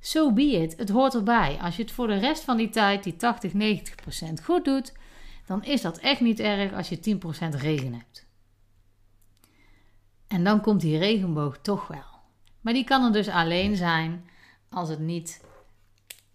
Zo 0.00 0.24
so 0.24 0.32
be 0.32 0.42
it. 0.42 0.76
Het 0.76 0.88
hoort 0.88 1.14
erbij. 1.14 1.58
Als 1.60 1.76
je 1.76 1.82
het 1.82 1.92
voor 1.92 2.06
de 2.06 2.18
rest 2.18 2.44
van 2.44 2.56
die 2.56 2.68
tijd, 2.68 3.02
die 3.02 3.16
80, 3.16 3.52
90 3.52 3.94
procent 3.94 4.44
goed 4.44 4.64
doet, 4.64 4.92
dan 5.46 5.64
is 5.64 5.80
dat 5.80 5.98
echt 5.98 6.20
niet 6.20 6.40
erg 6.40 6.72
als 6.72 6.88
je 6.88 7.00
10 7.00 7.18
procent 7.18 7.54
regen 7.54 7.92
hebt. 7.92 8.26
En 10.26 10.44
dan 10.44 10.60
komt 10.60 10.80
die 10.80 10.98
regenboog 10.98 11.58
toch 11.58 11.86
wel. 11.86 12.20
Maar 12.60 12.72
die 12.72 12.84
kan 12.84 13.04
er 13.04 13.12
dus 13.12 13.28
alleen 13.28 13.76
zijn 13.76 14.24
als 14.68 14.88
het 14.88 15.00
niet 15.00 15.44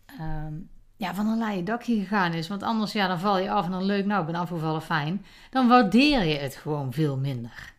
ehm, 0.05 0.53
ja, 0.95 1.13
van 1.13 1.27
een 1.27 1.37
laaie 1.37 1.63
dakje 1.63 1.99
gegaan 1.99 2.33
is. 2.33 2.47
Want 2.47 2.63
anders 2.63 2.91
ja, 2.91 3.07
dan 3.07 3.19
val 3.19 3.37
je 3.39 3.51
af 3.51 3.65
en 3.65 3.71
dan 3.71 3.83
leuk, 3.83 4.05
nou, 4.05 4.19
ik 4.19 4.25
ben 4.31 4.35
afgevallen, 4.35 4.81
fijn. 4.81 5.25
Dan 5.49 5.67
waardeer 5.67 6.23
je 6.23 6.37
het 6.37 6.55
gewoon 6.55 6.93
veel 6.93 7.17
minder. 7.17 7.73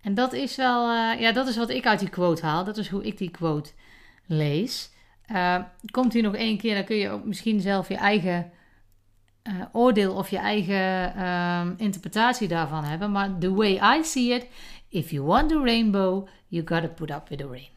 En 0.00 0.14
dat 0.14 0.32
is 0.32 0.56
wel, 0.56 0.90
uh, 0.90 1.20
ja, 1.20 1.32
dat 1.32 1.48
is 1.48 1.56
wat 1.56 1.70
ik 1.70 1.86
uit 1.86 1.98
die 1.98 2.08
quote 2.08 2.46
haal. 2.46 2.64
Dat 2.64 2.76
is 2.76 2.88
hoe 2.88 3.04
ik 3.04 3.18
die 3.18 3.30
quote 3.30 3.70
lees. 4.26 4.90
Uh, 5.32 5.58
komt 5.90 6.12
hier 6.12 6.22
nog 6.22 6.34
één 6.34 6.58
keer, 6.58 6.74
dan 6.74 6.84
kun 6.84 6.96
je 6.96 7.08
ook 7.08 7.24
misschien 7.24 7.60
zelf 7.60 7.88
je 7.88 7.96
eigen 7.96 8.50
uh, 9.42 9.64
oordeel 9.72 10.14
of 10.14 10.28
je 10.28 10.38
eigen 10.38 11.12
uh, 11.16 11.66
interpretatie 11.76 12.48
daarvan 12.48 12.84
hebben. 12.84 13.12
Maar 13.12 13.38
the 13.38 13.54
way 13.54 13.98
I 13.98 14.04
see 14.04 14.34
it, 14.34 14.46
if 14.88 15.10
you 15.10 15.24
want 15.24 15.48
the 15.48 15.60
rainbow, 15.64 16.28
you 16.48 16.66
gotta 16.66 16.88
put 16.88 17.10
up 17.10 17.28
with 17.28 17.38
the 17.38 17.46
rain. 17.46 17.68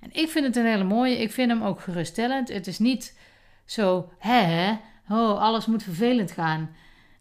En 0.00 0.10
ik 0.12 0.28
vind 0.28 0.46
het 0.46 0.56
een 0.56 0.66
hele 0.66 0.84
mooie. 0.84 1.18
Ik 1.18 1.32
vind 1.32 1.50
hem 1.50 1.62
ook 1.62 1.80
geruststellend. 1.80 2.48
Het 2.48 2.66
is 2.66 2.78
niet 2.78 3.18
zo, 3.64 4.12
hè, 4.18 4.70
oh, 5.08 5.40
alles 5.40 5.66
moet 5.66 5.82
vervelend 5.82 6.30
gaan. 6.30 6.70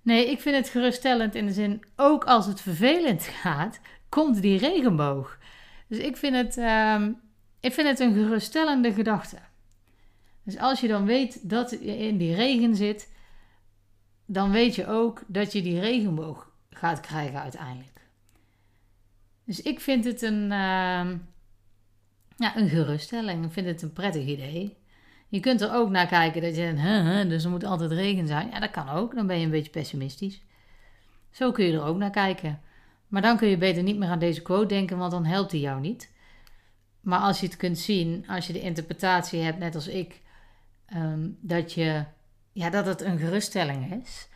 Nee, 0.02 0.30
ik 0.30 0.42
vind 0.42 0.56
het 0.56 0.70
geruststellend 0.70 1.36
in 1.36 1.46
de 1.46 1.54
zin, 1.54 1.84
ook 1.96 2.24
als 2.24 2.46
het 2.46 2.62
vervelend 2.62 3.24
gaat, 3.44 3.80
komt 4.10 4.42
die 4.42 4.58
regenboog. 4.58 5.38
Dus 5.88 5.98
ik 5.98 6.18
vind 6.18 6.36
het, 6.36 6.58
um, 6.58 7.22
ik 7.60 7.74
vind 7.74 7.88
het 7.88 8.00
een 8.00 8.14
geruststellende 8.14 8.94
gedachte. 8.94 9.38
Dus 10.44 10.58
als 10.58 10.80
je 10.80 10.88
dan 10.88 11.06
weet 11.06 11.50
dat 11.50 11.70
je 11.70 11.98
in 11.98 12.18
die 12.18 12.36
regen 12.36 12.76
zit, 12.76 13.14
dan 14.26 14.52
weet 14.52 14.76
je 14.76 14.88
ook 14.88 15.22
dat 15.28 15.52
je 15.52 15.62
die 15.62 15.80
regenboog 15.80 16.52
gaat 16.70 17.00
krijgen 17.00 17.42
uiteindelijk. 17.42 18.02
Dus 19.46 19.62
ik 19.62 19.80
vind 19.80 20.06
het 20.06 20.22
een, 20.22 20.52
uh, 20.52 21.12
ja, 22.38 22.58
een 22.58 22.70
geruststelling. 22.70 23.46
Ik 23.46 23.52
vind 23.52 23.68
het 23.68 23.82
een 23.82 23.94
prettig 23.94 24.26
idee. 24.26 24.78
Je 25.28 25.40
kunt 25.40 25.62
er 25.62 25.74
ook 25.74 25.90
naar 25.90 26.08
kijken 26.08 26.42
dat 26.42 26.56
je 26.56 26.62
huh, 26.62 27.30
dus 27.30 27.44
er 27.44 27.50
moet 27.50 27.64
altijd 27.64 27.92
regen 27.92 28.28
zijn. 28.28 28.50
Ja, 28.50 28.60
dat 28.60 28.72
kan 28.72 28.90
ook. 28.90 29.16
Dan 29.16 29.28
ben 29.28 29.40
je 29.40 29.46
een 29.46 29.52
beetje 29.52 29.72
pessimistisch. 29.72 30.42
Zo 31.32 31.52
kun 31.52 31.66
je 31.66 31.74
er 31.74 31.84
ook 31.84 31.98
naar 31.98 32.10
kijken. 32.10 32.62
Maar 33.08 33.22
dan 33.22 33.38
kun 33.38 33.48
je 33.48 33.58
beter 33.58 33.84
niet 33.84 33.98
meer 33.98 34.10
aan 34.10 34.20
deze 34.20 34.42
quote 34.42 34.66
denken, 34.66 34.98
want 34.98 35.12
dan 35.12 35.26
helpt 35.26 35.52
die 35.52 35.62
jou 35.62 35.82
niet. 35.82 36.12
Maar 37.02 37.20
als 37.20 37.40
je 37.40 37.46
het 37.46 37.58
kunt 37.58 37.78
zien, 37.78 38.28
als 38.28 38.48
je 38.48 38.54
de 38.54 38.62
interpretatie 38.62 39.42
hebt, 39.42 39.60
net 39.60 39.76
als 39.76 39.88
ik, 39.88 40.22
um, 40.96 41.38
dat 41.42 41.74
je 41.74 42.04
ja, 42.52 42.70
dat 42.70 42.86
het 42.86 43.02
een 43.02 43.18
geruststelling 43.18 44.04
is. 44.04 44.28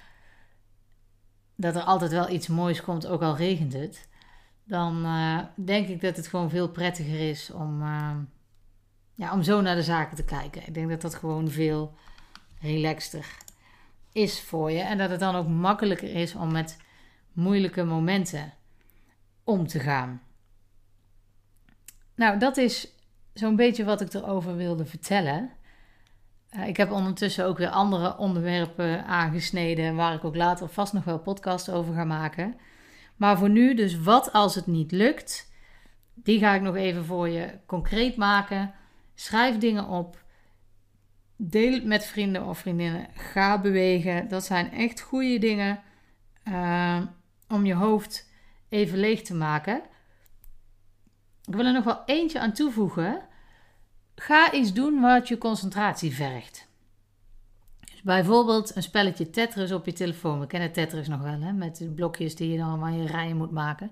Dat 1.56 1.76
er 1.76 1.82
altijd 1.82 2.12
wel 2.12 2.30
iets 2.30 2.48
moois 2.48 2.82
komt, 2.82 3.08
ook 3.08 3.22
al 3.22 3.36
regent 3.36 3.74
het. 3.74 4.10
Dan 4.72 5.06
uh, 5.06 5.40
denk 5.56 5.88
ik 5.88 6.02
dat 6.02 6.16
het 6.16 6.28
gewoon 6.28 6.50
veel 6.50 6.70
prettiger 6.70 7.30
is 7.30 7.52
om, 7.52 7.82
uh, 7.82 8.16
ja, 9.14 9.34
om 9.34 9.44
zo 9.44 9.62
naar 9.62 9.76
de 9.76 9.84
zaken 9.84 10.16
te 10.16 10.24
kijken. 10.24 10.68
Ik 10.68 10.74
denk 10.74 10.90
dat 10.90 11.02
dat 11.02 11.16
gewoon 11.16 11.50
veel 11.50 11.94
relaxter 12.62 13.26
is 14.12 14.42
voor 14.42 14.72
je. 14.72 14.80
En 14.80 14.98
dat 14.98 15.10
het 15.10 15.20
dan 15.20 15.36
ook 15.36 15.48
makkelijker 15.48 16.16
is 16.16 16.36
om 16.36 16.52
met 16.52 16.78
moeilijke 17.34 17.84
momenten 17.84 18.54
om 19.44 19.68
te 19.68 19.80
gaan. 19.80 20.22
Nou, 22.16 22.40
dat 22.40 22.58
is 22.58 22.88
zo'n 23.34 23.56
beetje 23.56 23.84
wat 23.84 24.02
ik 24.02 24.14
erover 24.14 24.56
wilde 24.56 24.86
vertellen. 24.86 25.52
Uh, 26.56 26.68
ik 26.68 26.78
heb 26.78 26.92
ondertussen 26.92 27.46
ook 27.46 27.58
weer 27.58 27.70
andere 27.70 28.18
onderwerpen 28.18 29.06
aangesneden, 29.06 29.96
waar 29.96 30.14
ik 30.14 30.24
ook 30.24 30.36
later 30.36 30.70
vast 30.70 30.94
nog 30.94 31.04
wel 31.04 31.20
podcasts 31.20 31.70
over 31.70 31.94
ga 31.94 32.04
maken. 32.04 32.56
Maar 33.22 33.38
voor 33.38 33.50
nu, 33.50 33.74
dus 33.74 34.00
wat 34.00 34.34
als 34.34 34.56
het 34.56 34.68
niet 34.68 34.92
lukt, 34.92 35.52
die 36.14 36.40
ga 36.40 36.54
ik 36.54 36.62
nog 36.62 36.76
even 36.76 37.06
voor 37.06 37.30
je 37.30 37.58
concreet 37.66 38.16
maken. 38.16 38.74
Schrijf 39.16 39.58
dingen 39.58 39.88
op. 39.88 40.24
Deel 41.36 41.74
het 41.74 41.86
met 41.86 42.06
vrienden 42.06 42.46
of 42.46 42.58
vriendinnen. 42.58 43.08
Ga 43.14 43.62
bewegen. 43.62 44.28
Dat 44.28 44.46
zijn 44.46 44.72
echt 44.72 45.02
goede 45.02 45.40
dingen 45.40 45.80
uh, 46.48 47.02
om 47.48 47.66
je 47.66 47.74
hoofd 47.74 48.30
even 48.70 48.98
leeg 48.98 49.22
te 49.22 49.34
maken. 49.34 49.82
Ik 51.46 51.56
wil 51.56 51.66
er 51.66 51.74
nog 51.74 51.84
wel 51.84 52.04
eentje 52.06 52.40
aan 52.40 52.54
toevoegen. 52.54 53.22
Ga 54.16 54.52
iets 54.52 54.74
doen 54.74 55.02
wat 55.02 55.28
je 55.28 55.38
concentratie 55.38 56.16
vergt. 56.16 56.68
Bijvoorbeeld 58.04 58.76
een 58.76 58.84
spelletje 58.84 59.30
Tetris 59.30 59.72
op 59.72 59.86
je 59.86 59.94
telefoon. 59.94 60.40
We 60.40 60.48
kennen 60.48 60.72
Tetris 60.72 61.08
nog 61.08 61.22
wel, 61.22 61.42
hè? 61.42 61.52
met 61.52 61.78
de 61.78 61.90
blokjes 61.90 62.36
die 62.36 62.52
je 62.52 62.58
dan 62.58 62.68
allemaal 62.68 62.94
in 62.94 63.06
rijen 63.06 63.38
moet 63.38 63.52
maken. 63.52 63.92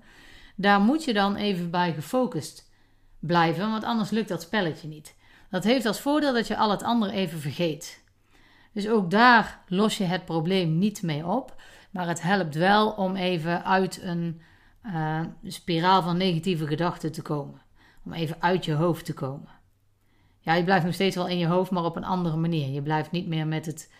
Daar 0.56 0.80
moet 0.80 1.04
je 1.04 1.14
dan 1.14 1.36
even 1.36 1.72
bij 1.72 1.94
gefocust 1.94 2.72
blijven, 3.20 3.70
want 3.70 3.84
anders 3.84 4.10
lukt 4.10 4.28
dat 4.28 4.42
spelletje 4.42 4.88
niet. 4.88 5.16
Dat 5.50 5.64
heeft 5.64 5.86
als 5.86 6.00
voordeel 6.00 6.34
dat 6.34 6.48
je 6.48 6.58
al 6.58 6.72
het 6.72 6.84
andere 6.84 7.12
even 7.12 7.40
vergeet. 7.40 8.04
Dus 8.74 8.88
ook 8.88 9.12
daar 9.12 9.64
los 9.68 9.98
je 9.98 10.04
het 10.04 10.26
probleem 10.26 10.78
niet 10.78 11.02
mee 11.02 11.26
op. 11.26 11.56
Maar 11.92 12.08
het 12.08 12.22
helpt 12.22 12.56
wel 12.56 12.92
om 12.92 13.16
even 13.16 13.66
uit 13.66 14.02
een 14.02 14.42
uh, 14.86 15.22
spiraal 15.44 16.02
van 16.02 16.18
negatieve 16.18 16.68
gedachten 16.68 17.12
te 17.12 17.22
komen. 17.22 17.62
Om 18.06 18.14
even 18.14 18.36
uit 18.40 18.66
je 18.66 18.74
hoofd 18.74 19.06
te 19.06 19.14
komen 19.14 19.59
je 20.58 20.64
blijft 20.64 20.86
nog 20.86 20.94
steeds 20.94 21.16
wel 21.16 21.28
in 21.28 21.38
je 21.38 21.48
hoofd, 21.48 21.72
maar 21.72 21.84
op 21.84 21.96
een 21.96 22.04
andere 22.04 22.38
manier. 22.38 22.70
Je 22.70 22.82
blijft 22.82 23.12
niet 23.12 23.28
meer 23.28 23.48
met 23.48 23.66
het 23.66 23.92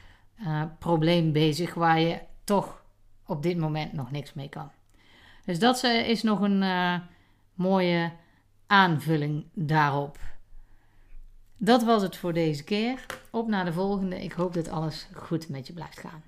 uh, 0.42 0.64
probleem 0.80 1.32
bezig 1.32 1.74
waar 1.74 2.00
je 2.00 2.20
toch 2.44 2.84
op 3.26 3.44
dit 3.44 3.58
moment 3.58 3.94
nog 3.94 4.12
niks 4.12 4.34
mee 4.34 4.50
kan. 4.50 4.72
Dus 5.46 5.60
dat 5.60 5.84
is 5.84 6.24
nog 6.24 6.42
een 6.42 6.62
uh, 6.62 6.96
mooie 7.54 8.12
aanvulling 8.68 9.46
daarop. 9.54 10.18
Dat 11.58 11.84
was 11.84 12.02
het 12.02 12.18
voor 12.18 12.34
deze 12.34 12.64
keer. 12.64 13.06
Op 13.30 13.48
naar 13.48 13.66
de 13.66 13.74
volgende. 13.74 14.24
Ik 14.24 14.32
hoop 14.32 14.54
dat 14.54 14.70
alles 14.70 15.08
goed 15.14 15.50
met 15.50 15.68
je 15.68 15.74
blijft 15.74 16.00
gaan. 16.00 16.24